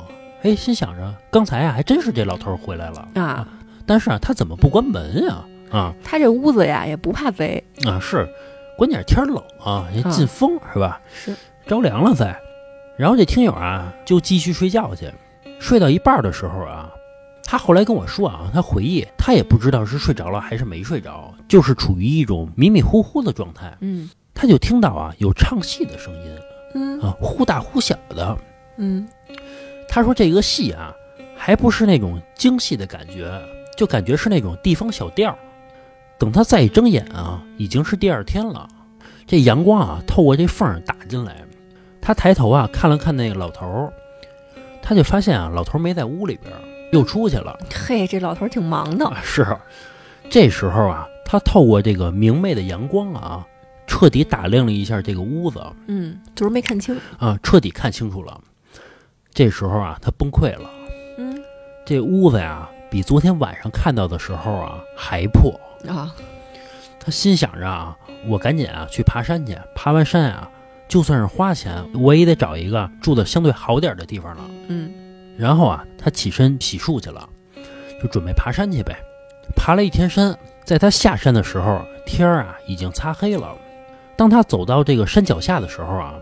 [0.43, 3.07] 哎，心想着刚才啊还真是这老头回来了。
[3.15, 3.47] 啊，
[3.85, 5.43] 但是啊，他怎么不关门呀？
[5.71, 7.63] 啊他这屋子呀也不怕贼。
[7.85, 8.27] 啊是，
[8.77, 11.01] 关键是天儿冷啊，也进风、是吧？
[11.13, 12.37] 是，着凉了再。
[12.97, 15.09] 然后这听友啊就继续睡觉去，
[15.59, 16.91] 睡到一半的时候啊，
[17.43, 23.75] 他后来跟我说啊，他回忆他也不知道是睡着了还是没睡着，就是处于一种迷迷糊糊的状态。
[23.79, 26.35] 嗯他就听到啊有唱戏的声音
[26.73, 28.37] 嗯啊，忽大忽小的。
[28.77, 29.07] 嗯
[29.87, 30.93] 他说这个戏啊，
[31.35, 33.31] 还不是那种京戏的感觉，
[33.81, 35.35] 就感觉是那种地方小调儿。
[36.19, 38.67] 等他再一睁眼啊，已经是第二天了。
[39.25, 41.43] 这阳光啊，透过这缝儿打进来。
[41.99, 43.93] 他抬头啊，看了看那个老头儿，
[44.83, 47.57] 他就发现啊，老头儿没在屋里边儿，又出去了。
[47.73, 49.03] 嘿，这老头儿挺忙的。
[49.07, 49.47] 啊，是。
[50.29, 53.43] 这时候啊，他透过这个明媚的阳光啊，
[53.87, 56.95] 彻底打量了一下这个屋子嗯，就是没看清。
[57.17, 58.39] 啊，彻底看清楚了。
[59.33, 60.69] 这时候啊，他崩溃了。
[61.17, 61.41] 嗯
[61.83, 65.57] 这屋子呀，比昨天晚上看到的时候啊还破。
[65.87, 66.13] 啊，
[66.99, 70.51] 他心想着啊，我赶紧啊去爬山去，爬完山啊，
[70.89, 74.43] 就算是花钱，我也得找一个住的相对好点的地方了。
[74.67, 74.91] 嗯
[75.37, 77.27] 然后啊，他起身洗漱去了，
[78.03, 78.95] 就准备爬山去呗。
[79.55, 83.55] 爬了一天山，在他下山的时候，天儿啊已经擦黑了。
[84.17, 86.15] 当他走到这个山脚下的时候啊，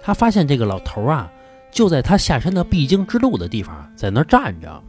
[0.00, 1.30] 他发现这个老头啊
[1.70, 4.82] 就在他下山的必经之路的地方，在那儿站着，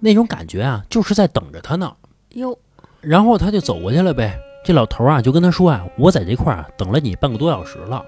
[0.00, 1.92] 那种感觉啊，就是在等着他呢。
[2.30, 2.56] 哟，
[3.00, 4.38] 然后他就走过去了呗。
[4.64, 8.04] 这老头啊就跟他说啊：“我在这块儿啊等了你半个多小时了，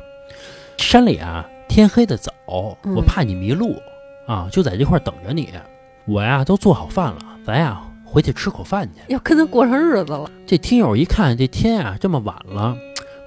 [0.76, 2.33] 山里啊天黑的早，
[2.83, 3.76] 嗯我怕你迷路
[4.26, 5.48] 啊，就在这块儿等着你。
[6.07, 10.31] 我呀都做好饭了，咱呀回去吃口饭去。”要跟他过上日子了。
[10.46, 12.76] 这听友一看这天啊这么晚了，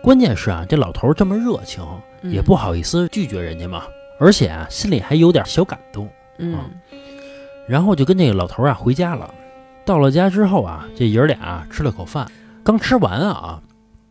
[0.03, 1.83] 关键是啊这老头这么热情，
[2.21, 3.83] 嗯也不好意思拒绝人家嘛，
[4.19, 6.07] 而且啊心里还有点小感动。
[6.37, 6.59] 嗯
[7.67, 9.33] 然后就跟这个老头啊回家了。
[9.85, 12.25] 到了家之后啊，这爷儿俩啊吃了口饭，
[12.63, 13.61] 刚吃完啊，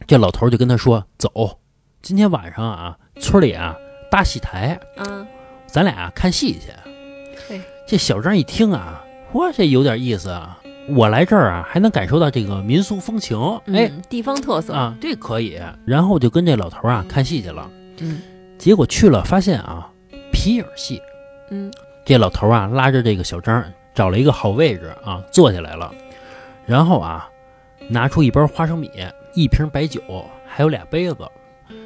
[0.07, 1.59] 这老头就跟他说：“走，
[2.03, 3.75] 今天晚上啊，村里啊
[4.11, 5.27] 搭戏台，啊，
[5.67, 6.73] 咱俩啊看戏去。
[7.49, 10.59] 嘿，这小张一听啊，哇，这有点意思啊！
[10.89, 13.39] 我来这儿啊，还能感受到这个民俗风情，
[13.69, 14.75] 哎嗯，地方特色。
[14.75, 15.59] 啊，这可以。
[15.87, 17.71] 然后就跟这老头啊看戏去了。
[18.01, 18.21] 嗯
[18.59, 19.91] 结果去了，发现啊
[20.33, 21.01] 皮影戏，
[21.51, 21.73] 嗯
[22.05, 25.93] 这老头啊拉着这个小张找了一个好位置啊坐下来了，
[26.67, 27.29] 然后啊
[27.89, 28.91] 拿出一包花生米、
[29.35, 30.01] 一瓶白酒，
[30.47, 31.19] 还有俩杯子。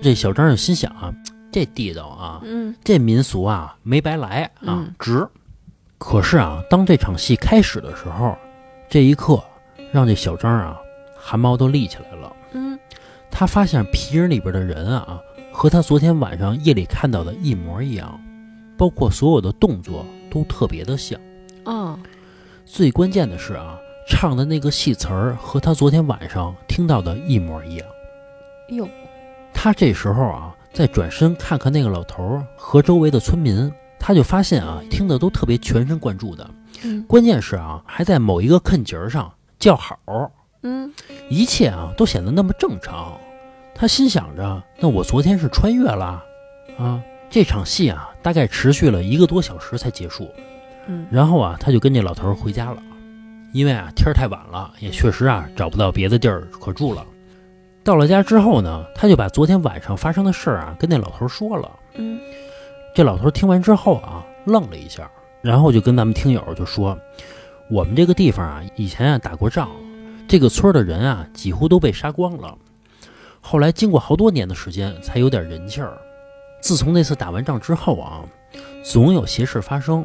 [0.02, 1.14] 这小张就心想啊，
[1.52, 5.26] 这地道啊，嗯这民俗啊没白来啊嗯，值。
[5.98, 8.36] 可是啊，当这场戏开始的时候，
[8.88, 9.42] 这一刻
[9.92, 10.78] 让这小张啊
[11.16, 12.32] 汗毛都立起来了。
[12.52, 12.78] 嗯
[13.30, 15.20] 他发现皮影里边的人啊，
[15.52, 18.20] 和他昨天晚上夜里看到的一模一样，
[18.76, 21.18] 包括所有的动作都特别的像。
[21.64, 21.98] 哦，
[22.64, 27.86] 最关键的是啊，唱的那个戏词儿和他昨天晚上听到的一模一样。
[28.70, 28.88] 哟，
[29.52, 36.48] 他这时候啊，再转身看看那个老头儿和周围的村民，他就发现啊，听的都特别全神贯注的。
[36.84, 39.98] 嗯关键是啊，还在某一个坎节儿上叫好，
[40.62, 40.92] 嗯
[41.28, 43.18] 一切啊都显得那么正常。
[43.74, 46.22] 他心想着，那我昨天是穿越了
[46.78, 47.02] 啊。
[47.28, 50.28] 这场戏啊，大概持续了一个多小时才结束。
[50.88, 52.82] 嗯然后啊，他就跟这老头儿回家了，
[53.52, 57.06] 因为啊天儿太晚了，也确实啊找不到别的地儿可住了。
[57.84, 61.70] 到了家之后呢，他就把昨天晚上发生的事儿啊跟那老头儿说了。
[61.94, 62.18] 嗯
[62.96, 65.08] 这老头儿听完之后啊，愣了一下，
[65.40, 66.98] 然后就跟咱们听友就说
[67.70, 69.70] ：“我们这个地方啊，以前啊打过仗，
[70.26, 72.58] 这个村儿的人啊几乎都被杀光了。
[73.40, 75.96] 后来经过好多年的时间，才有点人气儿。
[76.66, 78.24] 自从那次打完仗之后啊，
[78.82, 80.04] 总有邪事发生。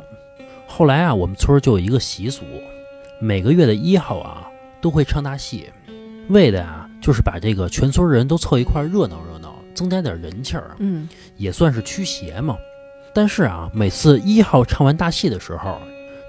[0.68, 2.46] 后来啊，我们村儿就有一个习俗，
[3.20, 4.48] 每个月的一号啊，
[4.80, 5.68] 都会唱大戏，
[6.30, 10.76] 为的啊就是把这个全村人都凑一块儿热闹热闹，增加点人气儿。
[10.78, 12.56] 嗯也算是驱邪嘛。
[13.12, 15.82] 但是啊，每次一号唱完大戏的时候，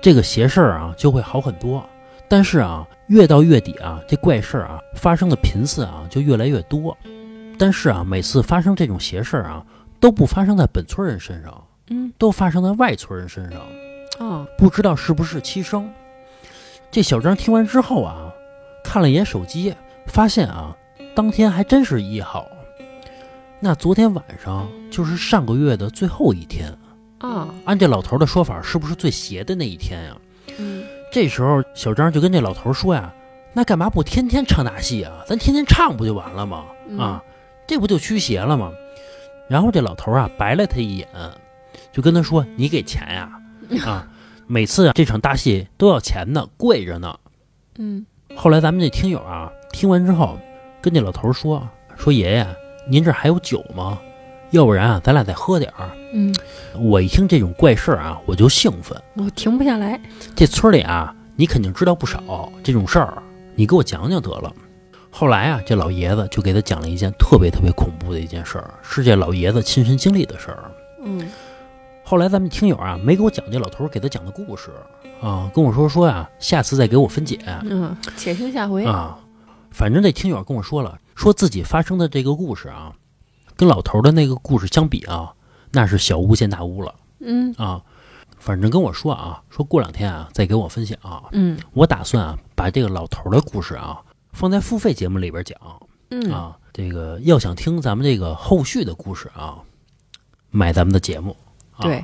[0.02, 1.86] 这个邪事儿啊就会好很多。
[2.26, 6.96] 但是啊，越到月底啊，这怪事儿啊发生的频次啊就越来越多。
[7.58, 9.64] 但是啊，每次发生这种邪事儿啊，
[10.02, 13.62] 都不发生在本村人身上，嗯都发生在外村人身上。
[14.18, 15.88] 哦，不知道是不是七生。
[16.90, 18.30] 这小张听完之后啊，
[18.84, 19.72] 看了一眼手机，
[20.08, 20.76] 发现啊，
[21.14, 22.46] 当天还真是一号。
[23.60, 26.76] 那昨天晚上就是上个月的最后一天，
[27.18, 30.16] 啊按这老头的说法，是不是最邪的那一天呀？
[30.58, 33.14] 嗯这时候小张就跟这老头说呀
[33.54, 35.22] ：“那干嘛不天天唱大戏啊？
[35.28, 36.64] 咱天天唱不就完了吗？
[36.88, 37.22] 嗯啊，
[37.68, 38.72] 这不就驱邪了吗？”
[39.52, 41.06] 然后这老头啊白了他一眼，
[41.92, 43.30] 就跟他说：“你给钱呀？
[43.84, 44.08] 啊，
[44.46, 47.14] 每次啊这场大戏都要钱呢，贵着呢。”
[47.76, 50.38] 嗯后来咱们这听友啊听完之后，
[50.80, 52.46] 跟这老头说：“说爷爷，
[52.88, 53.98] 您这还有酒吗？
[54.52, 56.34] 要不然啊，咱俩再喝点儿。”嗯，
[56.78, 58.98] 我一听这种怪事儿啊，我就兴奋。
[59.16, 60.00] 我停不下来。
[60.34, 63.22] 这村里啊，你肯定知道不少这种事儿，
[63.54, 64.50] 你给我讲讲得了。
[65.14, 70.72] 后来啊，这老爷子就给他讲了一件特别特别恐怖的一件事儿，是这老爷子亲身经历的事儿。
[71.04, 71.30] 嗯
[72.04, 74.70] 后来咱们听友啊，没给我讲这老头儿给他讲的故事
[75.20, 78.84] 啊，跟我说说呀、下次再给我分解嗯，且听下回。
[78.84, 79.18] 啊。
[79.70, 82.92] 反正这听友跟我说了，说自己发生的这个故事啊，
[83.56, 85.32] 跟老头儿的那个故事相比啊，
[85.70, 87.80] 那是小巫见大巫了嗯啊。
[88.38, 94.00] 反正跟我说啊，说过两天啊再给我分享啊、嗯我打算啊把这个老头儿的故事啊
[94.32, 95.58] 放在付费节目里边讲
[96.10, 96.58] 嗯，啊。
[96.74, 99.58] 这个要想听咱们这个后续的故事啊，
[100.50, 101.36] 买咱们的节目。
[101.76, 102.02] 啊、对，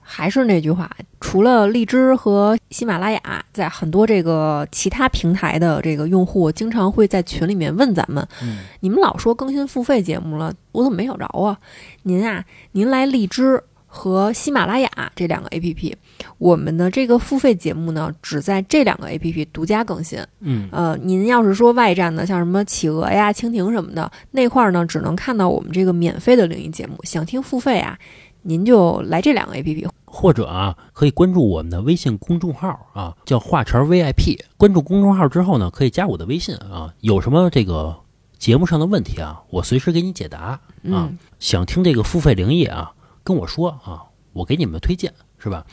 [0.00, 0.88] 还是那句话，
[1.20, 11.58] 除了荔枝和喜马拉雅，在很多这个其他平台的这个用户，经常会在群里面问咱们：嗯你们老说更新付费节目了，我怎么没找着啊？
[12.04, 13.60] 您啊，您来荔枝
[13.94, 15.92] 和喜马拉雅这两个 APP，
[16.38, 20.18] 我们的这个付费节目呢，只在这两个 APP 独家更新。
[20.40, 26.98] 嗯呃，您要是说外站的，像什么企鹅呀、蜻蜓什么的那块儿呢，只能看到我们这个免费的灵异节目。
[27.04, 27.98] 想听付费啊，
[28.40, 29.86] 您就来这两个 APP。
[30.06, 34.38] 或者啊，可以关注我们的微信公众号啊，叫华晨 VIP。
[34.56, 37.94] 关注公众号之后呢，可以加我的微信啊，有什么这个
[38.38, 40.60] 节目上的问题啊，我随时给你解答啊。
[40.82, 42.92] 嗯想听这个付费灵异啊，
[43.24, 45.64] 跟我说啊，我给你们推荐，是吧？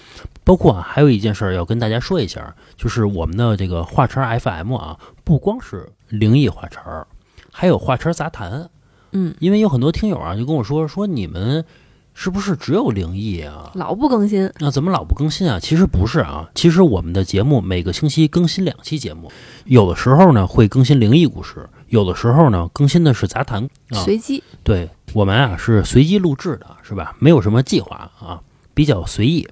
[0.43, 7.07] 包括啊，还有一件事儿要跟大家说一下，就是我们的这个华晨 FM 啊，不光是灵异华晨儿，
[7.51, 8.69] 还有华晨杂谈。
[9.11, 11.65] 嗯，因为有很多听友啊，就跟我说说你们
[12.13, 13.71] 是不是只有灵异啊？
[13.73, 14.51] 老不更新。
[14.59, 15.59] 那怎么老不更新啊？
[15.59, 19.31] 其实不是啊，其实我们的节目每个星期更新两期节目，
[19.65, 24.03] 有的时候呢会更新灵异故事，有的时候呢更新的是杂谈啊。
[24.03, 27.15] 随机，对我们啊是随机录制的，是吧？
[27.19, 28.41] 没有什么计划啊，
[28.73, 29.47] 比较随意。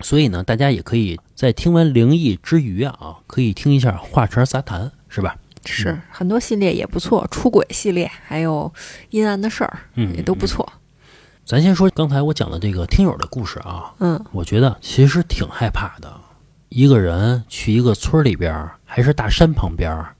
[0.00, 5.36] 所以呢，大家也可以在听完灵异之余啊，可以听一下华晨杂谈，是吧？
[5.64, 8.72] 是很多系列也不错，出轨系列还有
[9.10, 10.72] 阴暗的事儿嗯，也都不错。
[11.44, 16.12] 咱先说刚才我讲的这个听友的故事啊，嗯我觉得其实挺害怕的。
[16.68, 20.16] 一个人去一个村儿里边儿，还是大山旁边儿，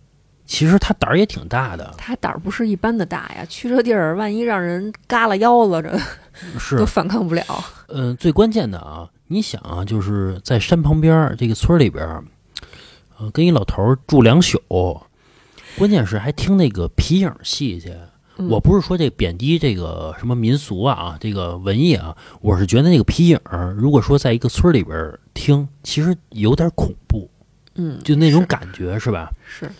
[0.53, 1.95] 其实他胆儿也挺大的。
[1.97, 7.43] 他胆儿不是一般的大呀，去这地儿万一让人嘎了腰子，这是都，反抗不了。
[7.88, 12.23] 嗯、最关键的啊，你想啊，就是在山旁边儿这个村里边儿，
[13.17, 14.61] 呃，跟一老头儿住两宿，
[15.79, 17.88] 关键是还听那个皮影戏去。
[18.37, 23.41] 嗯我不是说这贬低这个什么民俗啊，这个文艺啊，我是觉得那个皮影，
[23.75, 27.31] 如果说在一个村里边儿听，其实有点恐怖，
[27.75, 29.31] 嗯，就那种感觉是吧？
[29.47, 29.71] 是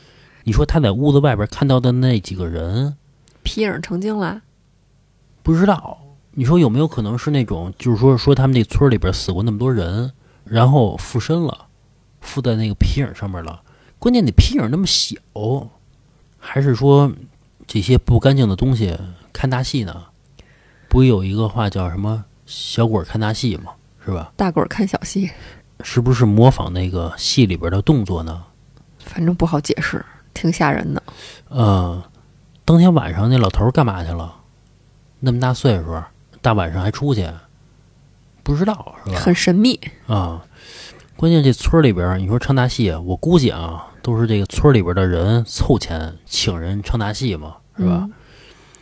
[0.45, 2.97] 你说他在屋子外边看到的那几个人，
[3.43, 4.43] 皮影成精了。
[5.43, 5.99] 不知道，
[6.33, 10.13] 你说有没有可能是那种，就是说说他们那村里边死过那么多人，
[10.45, 11.67] 然后附身了，
[12.21, 13.63] 附在那个皮影上面了。
[13.99, 15.17] 关键那皮影那么小，
[16.39, 17.13] 还是说
[17.67, 18.99] 这些不干净的东西
[19.33, 20.07] 看大戏呢？
[20.89, 23.73] 不有一个话叫什么“小鬼看大戏”吗？
[24.05, 24.33] 是吧？
[24.37, 25.31] 大鬼儿看小戏，
[25.83, 28.45] 是不是模仿那个戏里边的动作呢？
[28.99, 31.03] 反正不好解释，挺吓人的。
[31.49, 32.03] 呃，
[32.65, 34.35] 当天晚上那老头儿干嘛去了？
[35.21, 36.03] 那么大岁数，
[36.41, 37.31] 大晚上还出去，
[38.43, 39.19] 不知道是吧？
[39.19, 39.79] 很神秘。
[40.07, 40.45] 啊，
[41.17, 48.01] 关键这村里边儿，你说唱大戏，我估计啊，都是这个村里边儿的人凑钱请人唱大戏嘛，是吧？
[48.03, 48.13] 嗯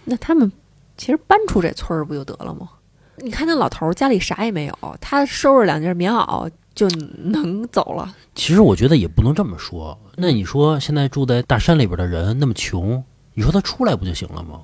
[0.05, 0.51] 那他们
[0.97, 2.69] 其实搬出这村儿不就得了吗？
[3.17, 6.51] 你看那老头儿家里啥也没有，他收拾两件棉袄
[6.81, 6.89] 就
[7.19, 8.15] 能走了。
[8.35, 9.99] 其实我觉得也不能这么说。
[10.17, 14.63] 那你说现在住在大山里边的人那么穷，你说他出来不就行了吗？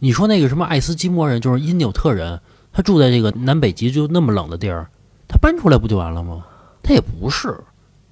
[0.00, 2.40] 你说那个什么爱斯基摩人，就是因纽特人，
[2.72, 4.90] 他住在这个南北极就那么冷的地儿，
[5.28, 6.44] 他搬出来不就完了吗？
[6.82, 7.56] 他也不是，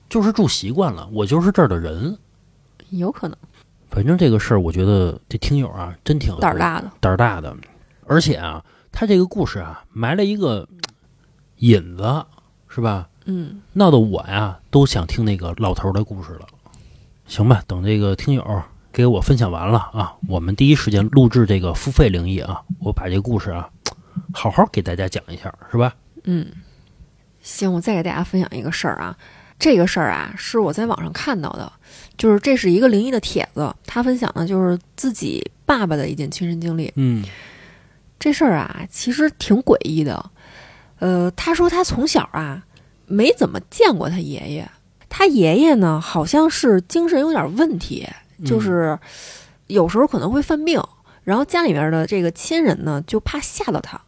[0.08, 2.16] 就是住习惯了，我就是这儿的人。
[2.90, 3.36] 有可能
[3.90, 7.54] 反正这个事儿，我觉得这听友啊，真挺胆儿大的，胆儿大的，
[8.06, 10.78] 而且啊，他这个故事啊，埋了一个嗯
[11.56, 12.24] 引子，
[12.74, 13.08] 是吧？
[13.26, 16.46] 嗯，闹得我呀都想听那个老头儿的故事了。
[17.26, 23.68] 行吧，等这个听友给我分享完了啊，我们第一时间录制这个付费灵异啊，我把这个故事啊
[24.32, 25.94] 好好给大家讲一下，是吧？
[26.24, 26.46] 嗯，
[27.42, 29.16] 行，我再给大家分享一个事儿啊。
[29.58, 31.72] 这个事儿啊，是我在网上看到的，
[32.18, 36.90] 就是这是一个灵异的帖子，他分享的就是自己爸爸的一件亲身经历。
[36.96, 37.24] 嗯
[38.18, 40.30] 这事儿啊，其实挺诡异的。
[41.02, 42.62] 呃，他说他从小啊
[43.06, 44.70] 没怎么见过他爷爷，
[45.08, 48.08] 他爷爷呢好像是精神有点问题，
[48.44, 48.96] 就是
[49.66, 50.80] 有时候可能会犯病，
[51.24, 54.00] 然后家里面的这个亲人呢就怕吓到他。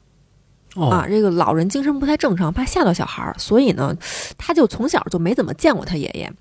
[0.77, 3.97] 哦，啊，这个老人精神不太正常，怕吓到小孩儿，所以呢，
[4.39, 6.33] 他就从小就没怎么见过他爷爷。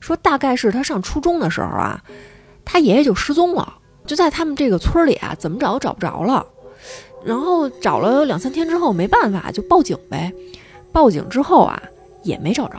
[0.00, 2.02] 说大概是他上初中的时候啊，
[2.64, 3.74] 他爷爷就失踪了，
[4.06, 6.44] 就在他们这个村里啊，怎么找都找不着了。
[7.24, 10.32] 然后找了两三天之后，没办法就报警呗。
[10.92, 11.80] 报警之后啊，
[12.22, 12.78] 也没找着。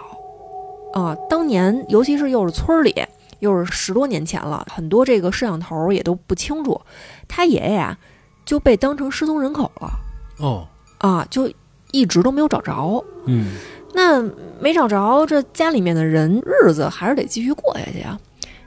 [0.94, 2.94] 啊，当年尤其是又是村儿里，
[3.40, 6.80] 又是十多年前了，很多这个摄像头也都不清楚，
[7.28, 7.98] 他爷爷啊
[8.46, 9.92] 就被当成失踪人口了。
[10.40, 10.68] 哦，
[10.98, 11.50] 啊，就
[11.92, 13.04] 一直都没有找着。
[13.26, 13.56] 嗯，
[13.94, 14.22] 那
[14.60, 18.20] 没找着，这家里面的人日子还是得继续过下去啊。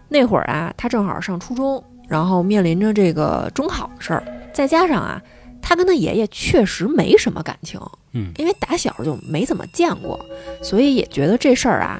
[0.08, 5.20] 那会儿啊，他正好上初中，然后面临着这个中考的事儿，再加上啊，
[5.66, 7.80] 他跟他爷爷确实没什么感情，
[8.12, 10.22] 嗯因为打小就没怎么见过，
[10.62, 11.98] 所以也觉得这事儿啊，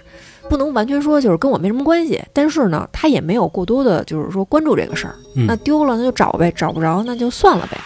[0.50, 2.22] 不能完全说就是跟我没什么关系。
[2.34, 5.16] 但是呢，他也没有过多的，就是说关注这个事儿。
[5.34, 7.78] 嗯那丢了那就找呗，找不着那就算了呗。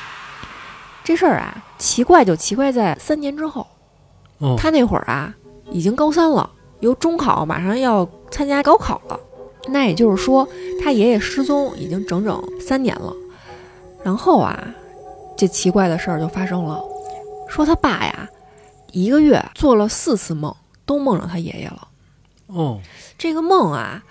[1.05, 3.65] 这事儿啊，奇怪就奇怪在三年之后，
[4.39, 5.33] 哦，他那会儿啊
[5.71, 6.51] 已经高三了，
[6.81, 9.19] 由中考马上要参加高考了。
[9.69, 10.49] 那也就是说，
[10.83, 13.13] 他爷爷失踪已经整整三年了。
[14.03, 14.75] 然后啊，
[15.39, 16.83] 这奇怪的事儿就发生了，
[17.49, 18.29] 说他爸呀，
[18.91, 20.53] 一个月做了四次梦，
[20.85, 21.87] 都梦着他爷爷了。
[22.49, 22.81] 哦，
[23.17, 24.03] 这个梦啊，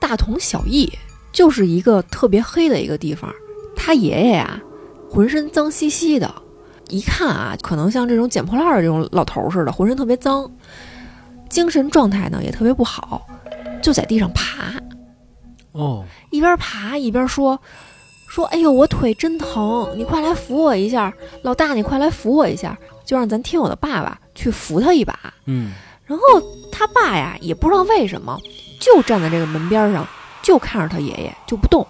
[0.00, 0.90] 大同小异，
[1.30, 3.30] 就是一个特别黑的一个地方。
[3.76, 4.58] 他爷爷呀，
[5.10, 6.34] 浑身脏兮兮的，
[6.88, 10.50] 一看啊，可能像这种捡破烂儿的这种老头儿似的，浑身特别脏，
[11.50, 13.26] 精神状态呢也特别不好，
[13.82, 14.72] 就在地上爬，
[15.72, 17.60] 哦，一边爬一边说。
[18.36, 21.10] 说，哎呦，我腿真疼，你快来扶我一下，
[21.40, 25.18] 老大，你快来扶我一下，就让咱听友的爸爸去扶他一把。
[25.46, 25.72] 嗯，
[26.04, 26.22] 然后
[26.70, 28.38] 他爸呀，也不知道为什么，
[28.78, 30.06] 就站在这个门边上，
[30.42, 31.86] 就看着他爷爷就不动。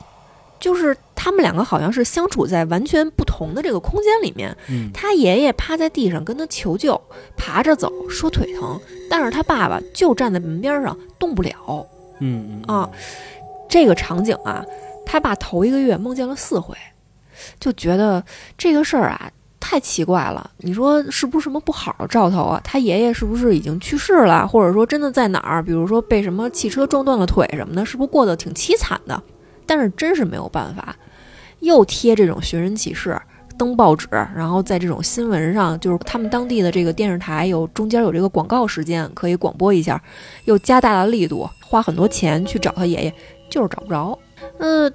[0.61, 4.57] 就是他们两个好像是相处在完全不同的这个空间里面。
[4.69, 6.99] 嗯，他爷爷趴在地上跟他求救，
[7.37, 8.81] 爬着走，说腿疼，
[9.11, 11.85] 但是他爸爸就站在门边上动不了。
[12.21, 12.89] 嗯嗯啊，
[13.69, 14.65] 这个场景啊，
[15.07, 16.77] 他爸头一个月梦见了四回，
[17.59, 18.23] 就觉得
[18.59, 20.51] 这个事儿啊太奇怪了。
[20.59, 22.61] 你说是不是什么不好的兆头啊？
[22.63, 25.63] 他爷爷是不是已经去世了，或者说真的在哪儿？
[25.63, 29.23] 比如说被什么汽车撞断了腿什么的，是不是过得挺凄惨的？
[29.65, 30.95] 但是真是没有办法，
[31.61, 33.19] 又贴这种寻人启事。
[33.59, 39.99] 登报纸，然后在这种新闻上，就是他们当地的这个电视台有中间有这个广告时间可以广播一下，
[40.45, 43.15] 又加大了力度，花很多钱去找他爷爷，
[43.49, 44.19] 就是找不着。
[44.59, 44.91] 那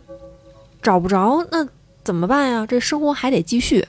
[0.82, 1.68] 找不着，那
[2.03, 2.66] 怎么办呀？
[2.68, 3.86] 这生活还得继续。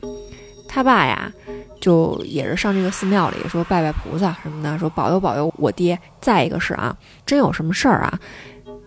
[0.68, 1.32] 他爸呀，
[1.80, 5.98] 就也是上这个寺庙里说拜拜菩萨什么的，说保佑保佑我爹。
[6.20, 6.96] 再一个是啊，
[7.26, 8.18] 真有什么事儿啊，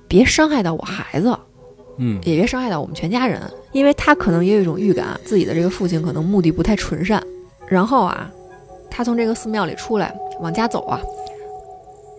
[0.08, 1.38] 别伤害到我孩子。
[1.98, 7.24] 嗯也别伤害到我们全家人，因为他可能也有一种预感，自己的这个父亲可能目的不太纯善。
[7.68, 8.30] 然后啊，
[8.92, 11.00] 他从这个寺庙里出来，往家走啊，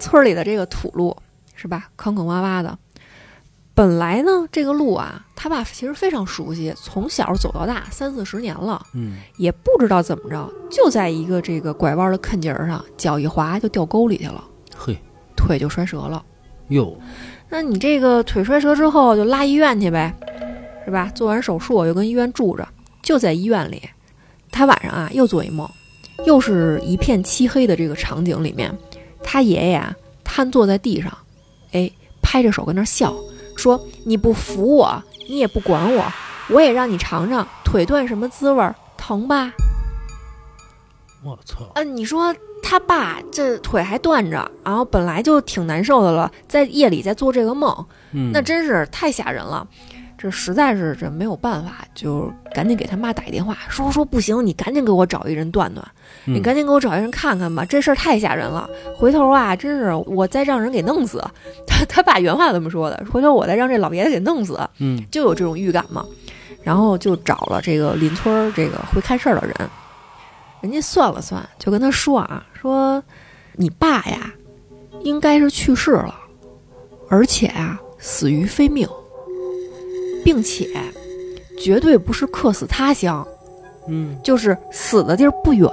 [0.00, 1.14] 村里的这个土路
[1.54, 2.78] 是吧，坑坑洼洼的。
[3.76, 14.42] 本来呢，这个路啊，他爸其实非常熟悉，从小走到大，三四十年了，嗯，也不知道怎么着，就在一个这个拐弯的坎节儿上，脚一滑就掉沟里去了，
[14.74, 14.98] 嘿，
[15.36, 16.24] 腿就摔折了。
[16.68, 16.98] 哟，
[17.50, 20.10] 那你这个腿摔折之后就拉医院去呗，
[20.86, 21.12] 是吧？
[21.14, 22.66] 做完手术又跟医院住着，
[23.02, 23.82] 就在医院里。
[24.50, 25.68] 他晚上啊又做一梦，
[26.24, 28.74] 又是一片漆黑的这个场景里面，
[29.22, 31.12] 他爷爷啊瘫坐在地上，
[31.72, 31.90] 哎，
[32.22, 33.14] 拍着手跟那儿笑，
[33.56, 36.04] 说：“你不服我，你也不管我，
[36.48, 39.52] 我也让你尝尝腿断什么滋味儿，疼吧？”
[41.24, 49.66] 我操，嗯，你说他爸这腿还断着，然后本来就挺难受的了，在夜里在做这个梦，嗯，那真是太吓人了。
[50.18, 55.86] 这实在是这没有办法，就赶紧给他妈打一电话，说说不行，你赶紧给我找一人断断，
[56.24, 58.68] 你嗯赶紧给我找一人看看吧，这事儿太吓人了。
[58.96, 61.22] 回头啊，真是我再让人给弄死。
[61.66, 66.04] 他他爸原话这么说的，回头我再让这老爷子给弄死，嗯就有这种预感嘛。
[66.62, 69.54] 然后就找了这个邻村儿这个会看事儿的人，
[70.62, 73.00] 人家算了算，就跟他说啊，说
[73.52, 74.32] 你爸呀，
[75.02, 76.12] 应该是去世了，
[77.08, 78.88] 而且啊死于非命，
[80.26, 80.68] 并且
[81.56, 83.24] 绝对不是客死他乡，
[83.86, 85.70] 嗯，就是死的地儿不远，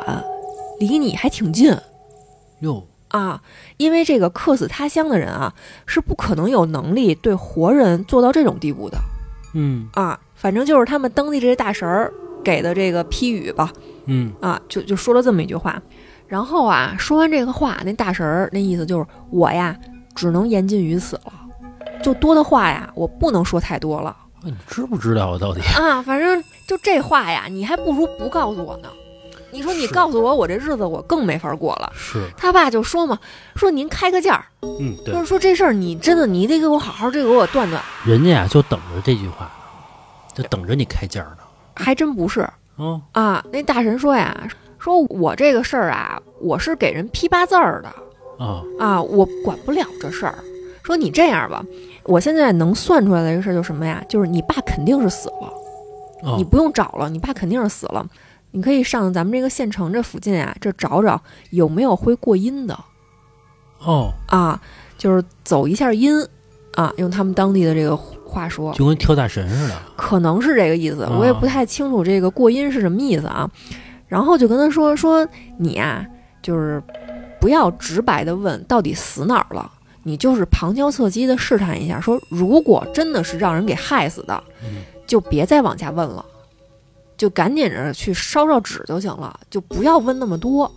[0.80, 1.76] 离你还挺近。
[2.60, 3.42] 哟，啊，
[3.78, 5.52] 因为这个客死他乡的人啊，
[5.88, 8.98] 是不可能有能力对活人做到这种地步的。
[9.56, 13.74] 嗯啊，反正就是他们当地这些大神儿给的这个批语吧，
[14.06, 15.82] 嗯啊，就就说了这么一句话。
[16.28, 19.76] 然后啊，说完这个话，那大神儿那意思就是我呀，
[20.14, 21.34] 只能言尽于此了，
[22.04, 25.38] 就多的话呀，我不能说太多了那你知不知道啊？
[25.40, 25.62] 到底？
[25.80, 26.02] 啊。
[26.02, 28.90] 反正就这话呀，你还不如不告诉我呢。
[29.52, 31.92] 你说你告诉我，我这日子我更没法过了。
[31.96, 33.20] 是，他爸就说嘛，
[33.56, 39.52] 说您开个价儿，嗯，对就，是说这事儿你真的你得给我好好这个给我断断，人家呀就等着这句话呢，
[40.34, 41.38] 就等着你开价呢。
[41.76, 43.46] 还真不是哦，啊。
[43.52, 44.36] 那大神说呀，
[44.80, 47.90] 说我这个事儿啊，我是给人批八字儿的
[48.44, 50.40] 啊，啊，我管不了这事儿。
[50.84, 51.66] 说你这样吧，
[52.04, 54.04] 我现在能算出来的一个事儿就是什么呀？
[54.08, 55.48] 就是你爸肯定是死了。
[56.24, 58.06] 哦你不用找了，你爸肯定是死了。
[58.52, 62.78] 你可以上咱们这个县城这附近啊，这找找有没有会过阴的
[63.80, 64.62] 哦，啊，
[64.98, 66.16] 就是走一下阴
[66.76, 69.76] 啊，用他们当地的这个话说，就跟跳大神似的。
[69.98, 73.50] 可能是这个意思，我也不太清楚这个过阴是什么意思啊。
[74.08, 75.28] 然后就跟他说说
[75.58, 76.06] 你呀、
[76.42, 76.82] 就是
[77.42, 79.70] 不要直白的问到底死哪儿了，
[80.04, 86.26] 你就是旁敲侧击的试探一下，说如果真的是让人给害死的，嗯就别再往下问了，
[87.18, 90.70] 就赶紧着去烧烧纸就行了，就不要问那么多。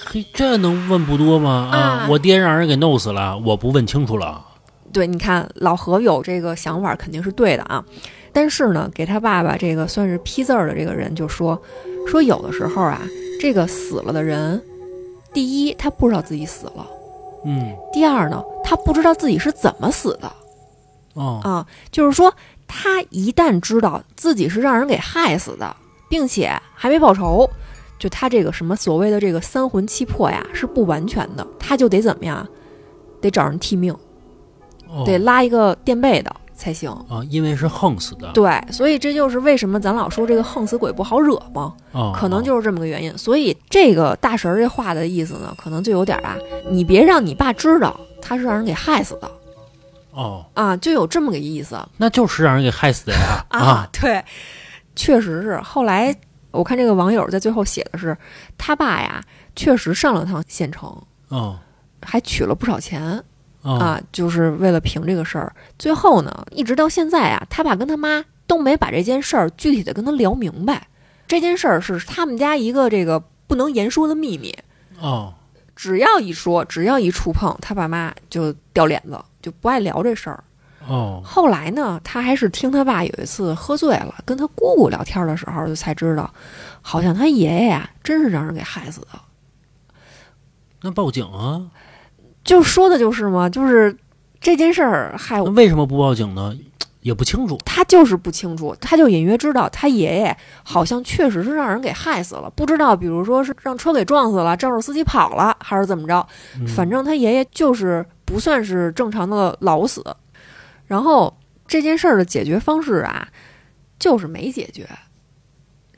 [0.00, 1.70] 嘿，这能问不多吗？
[1.72, 4.44] 啊，啊我爹让人给弄死了，我不问清楚了。
[4.92, 7.84] 对，你看老何有这个想法肯定是对的啊，
[8.32, 11.60] 但是呢，给他爸爸这个算是批字儿的这个人就说
[12.06, 13.00] 说有的时候啊，
[13.40, 14.62] 这个死了的人，
[15.32, 16.86] 第一他不知道自己死了，
[17.44, 20.32] 嗯，第二呢，他不知道自己是怎么死的。
[21.14, 22.32] 哦，啊，就是说
[22.66, 25.74] 他一旦知道自己是让人给害死的，
[26.08, 27.48] 并且还没报仇。
[27.98, 32.46] 就他这个什么所谓的这个三魂七魄呀，是不完全的，他就得怎么样，
[33.20, 33.92] 得找人替命，
[34.88, 35.02] 哦。
[35.04, 36.90] 得拉一个垫背的才行。
[37.08, 38.30] 啊，因为是横死的。
[38.32, 43.16] 对，所以这就是为什么咱老说这个横死鬼不好惹嘛，哦，可能就是这么个原因。
[43.16, 46.36] 所以这个大神儿这话的意思呢，可能就有点儿啊，
[46.68, 49.30] 你别让你爸知道他是让人给害死的
[50.10, 53.44] 哦，啊，就有这么个意思那就是让人给害死的呀。
[53.48, 53.88] 啊。
[53.92, 54.22] 对，
[54.96, 55.56] 确实是。
[55.60, 56.14] 后来
[56.50, 58.16] 我看这个网友在最后写的是，
[58.56, 59.22] 他爸呀
[59.54, 60.90] 确实上了趟县城，
[61.28, 61.58] 哦
[62.00, 63.22] 还取了不少钱
[63.62, 65.54] 哦啊，就是为了评这个事儿。
[65.78, 70.86] 最后呢，一直到现在啊，他爸跟他妈都没把这件事儿具体的跟他聊明白。
[71.26, 74.56] 这件事儿是他们家一个这个不能言说的秘密，
[75.00, 75.34] 哦
[75.76, 80.42] 只要一说，只要一触碰，他爸妈就掉脸子，就不爱聊这事儿。
[80.88, 86.32] 哦后来呢，他还是听他爸有一次喝醉了，跟他姑姑聊天的时候，就才知道，
[86.80, 89.08] 好像他爷爷呀，真是让人给害死的。
[90.80, 91.66] 那报警啊？
[92.48, 93.94] 就说的就是嘛，就是
[94.40, 96.56] 这件事儿，害那为什么不报警呢？
[97.02, 97.58] 也不清楚。
[97.62, 106.26] 他就是不清楚，他就隐约知道他爷爷好像确实是让人给害死了，不知道，比如说是让车给撞死了，肇事司机跑了，还是怎么着，
[106.58, 110.02] 嗯反正他爷爷就是不算是正常的老死。
[110.86, 111.36] 然后
[111.66, 113.28] 这件事儿的解决方式啊，
[113.98, 114.88] 就是没解决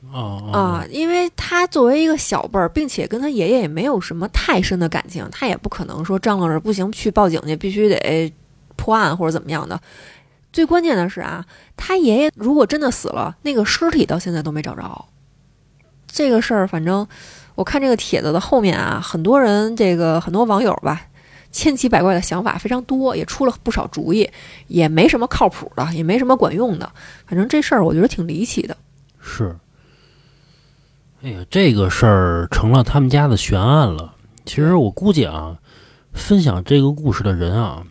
[0.09, 8.33] 啊，因为他作为一个小辈儿，并且跟他爷爷也没有什么太深的感情，他也不可能说张罗着不行去报警去，必须得
[8.75, 9.79] 破案或者怎么样的。
[10.51, 11.45] 最关键的是啊，
[11.77, 15.05] 他爷爷如果真的死了，那个尸体到现在都没找着。
[16.07, 17.07] 这个事儿，反正
[17.55, 21.03] 我看这个帖子的后面啊，很多人这个很多网友吧，
[21.53, 24.29] 千奇百怪的想法非常多，也出了不少主意，
[24.67, 26.91] 也没什么靠谱的，也没什么管用的。
[27.25, 28.75] 反正这事儿我觉得挺离奇的。
[29.21, 29.55] 是。
[31.23, 34.15] 哎呀，这个事儿成了他们家的悬案了。
[34.43, 35.55] 其实我估计啊，
[36.13, 37.83] 分享这个故事的人啊，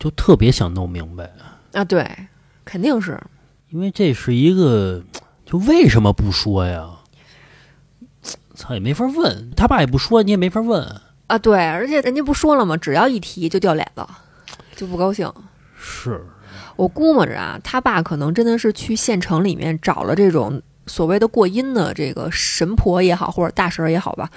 [0.00, 1.30] 就特别想弄明白，
[1.74, 2.04] 啊，对，
[2.64, 3.20] 肯定是。
[3.68, 5.00] 因为这是一个，
[5.46, 6.90] 就为什么不说呀？
[8.54, 10.84] 操，也没法问，他爸也不说，你也没法问。
[11.28, 12.76] 啊，对，而且人家不说了吗？
[12.76, 14.04] 只要一提就掉脸子，
[14.74, 15.32] 就不高兴。
[15.76, 16.20] 是，
[16.74, 24.30] 我估摸着啊，他爸可能真的是去县城里面找了这种所谓的过阴的这个神婆也好，或者大神也好吧，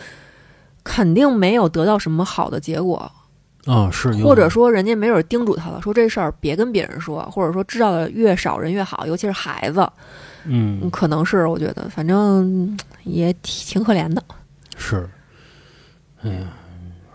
[0.84, 3.12] 肯定没有得到什么好的结果，
[3.66, 9.82] 啊，是，或者说人家没准叮嘱他了，说这事儿别跟别人说，或者说知道的越少人越好，尤其是孩子，
[10.44, 10.80] 嗯。
[10.84, 14.24] 嗯，可能是我觉得，反正嗯也挺挺可怜的。
[14.78, 15.10] 是，
[16.22, 16.54] 哎呀，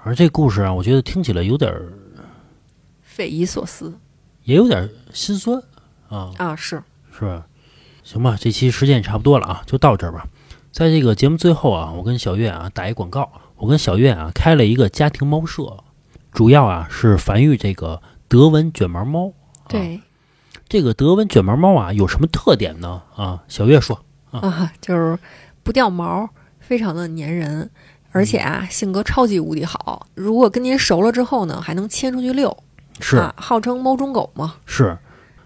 [0.03, 1.73] 而这故事啊，我觉得听起来有点，
[3.03, 3.93] 匪夷所思。
[4.45, 5.63] 也有点心酸
[6.09, 6.83] 啊，啊，是。
[7.13, 7.47] 是吧？
[8.13, 10.27] 行吧，这期时间也差不多了啊，就到这儿吧。
[10.73, 15.85] 在这个节目最后啊，我跟小月啊打一广告，我跟小月啊开了一个家庭猫舍，
[16.33, 19.29] 主要啊是繁育这个德文卷毛猫。
[19.63, 20.01] 啊、，对
[20.69, 23.01] 这个德文卷毛猫啊有什么特点呢？
[23.15, 25.17] 啊，小月说，啊，就是
[25.63, 27.71] 不掉毛，非常的粘人，
[28.11, 30.09] 而且啊，性格超级无敌好。
[30.17, 32.65] 如果跟您熟了之后呢，还能牵出去遛，
[32.99, 34.57] 是、啊，号称猫中狗嘛。
[34.67, 34.99] 是，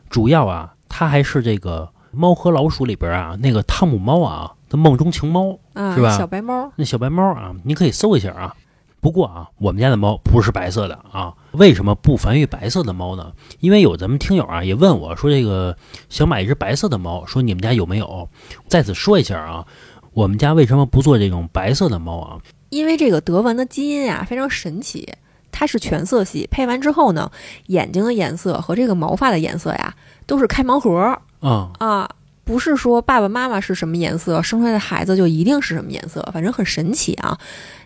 [0.09, 8.55] 主要啊，它还是这个猫和老鼠里边啊那个汤姆猫啊的梦中情猫，啊，是吧小白猫，那小白猫啊，你可以搜一下啊。
[9.01, 11.35] 不过啊，我们家的猫不是白色的啊。
[11.53, 13.33] 为什么不繁育白色的猫呢？
[13.61, 15.77] 因为有咱们听友啊也问我说，这个
[16.09, 18.27] 想买一只白色的猫，说你们家有没有？
[18.67, 19.67] 在此说一下啊，
[20.15, 22.39] 我们家为什么不做这种白色的猫啊？
[22.71, 25.07] 因为这个德文的基因呀非常神奇，
[25.53, 27.31] 它是全色系，配完之后呢，
[27.67, 29.95] 眼睛的颜色和这个毛发的颜色呀
[30.27, 32.11] 都是开盲盒啊、啊，
[32.43, 37.39] 不是说爸爸妈妈是什么颜色，生出来的孩子就一定是什么颜色，反正很神奇啊。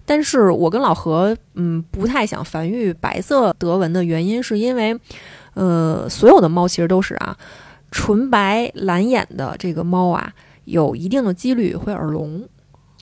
[0.06, 4.98] 但是我跟老何，嗯，不太想繁育白色德文的原因，是因为，
[5.54, 7.36] 呃，所有的猫其实都是啊，
[7.90, 10.32] 纯白蓝眼的这个猫啊，
[10.64, 12.48] 有一定的几率会耳聋。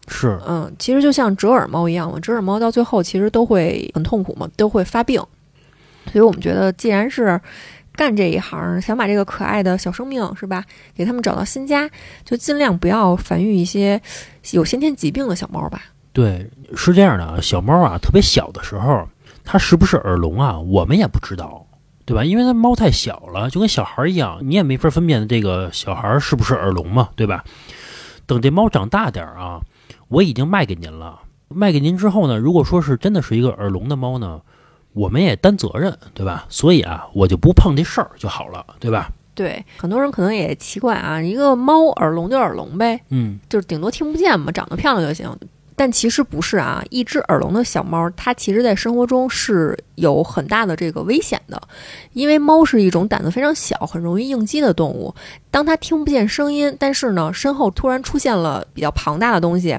[0.09, 5.21] 是嗯，其实就像折耳猫一样嘛，折耳猫到最后其实都会很痛苦嘛，都会发病。
[6.13, 7.41] 所以我们觉得，既然是
[7.97, 10.63] 干这一行，想把这个可爱的小生命是吧，
[10.95, 11.91] 给他们找到新家，
[12.25, 14.01] 就尽量不要繁育一些
[14.53, 15.83] 有先天疾病的小猫吧。
[16.13, 19.09] 对，是这样的啊，小猫啊，特别小的时候，
[19.45, 20.59] 它是不是耳聋啊？
[20.59, 21.67] 我们也不知道，
[22.05, 22.25] 对吧？
[22.25, 27.45] 因为它猫太小了，就跟小孩一样，你也没法分辨这个小孩是不是耳聋嘛，对吧？
[28.27, 29.61] 等这猫长大点儿啊，
[30.09, 31.21] 我已经卖给您了。
[31.49, 34.41] 卖给您之后呢，如果说是真的是一个耳聋的猫呢，
[34.97, 36.47] 我们也担责任，对吧？
[36.49, 39.11] 所以啊，我就不碰这事儿就好了，对吧？
[39.35, 45.31] 对，很多人可能也奇怪啊，一个猫耳聋就耳聋呗，嗯，就是顶多听不见嘛，长得漂亮就行。
[45.79, 51.61] 但其实不是啊，一只耳聋的小猫，它其实在生活中是有很大的这个危险的，
[52.15, 55.15] 因为猫是一种胆子非常小、很容易应激的动物。
[55.51, 59.79] 当它听不见声音，但是呢，身后突然出现了比较庞大的东西，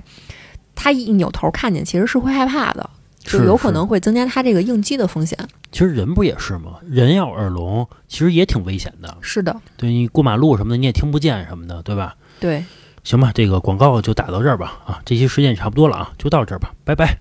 [0.76, 2.88] 它一扭头看见，其实是会害怕的，
[3.34, 5.38] 就是有可能会增加它这个应激的风险。
[5.72, 6.78] 其实人不也是吗？
[6.90, 9.18] 人要耳聋，其实也挺危险的。
[9.22, 12.16] 是的，对你过马路什么的，你也听不见什么的，对吧？
[12.40, 12.64] 对。
[13.04, 14.80] 行吧，这个广告就打到这儿吧。
[14.86, 17.20] 啊，这期时间也差不多了啊，就到这儿吧，拜拜。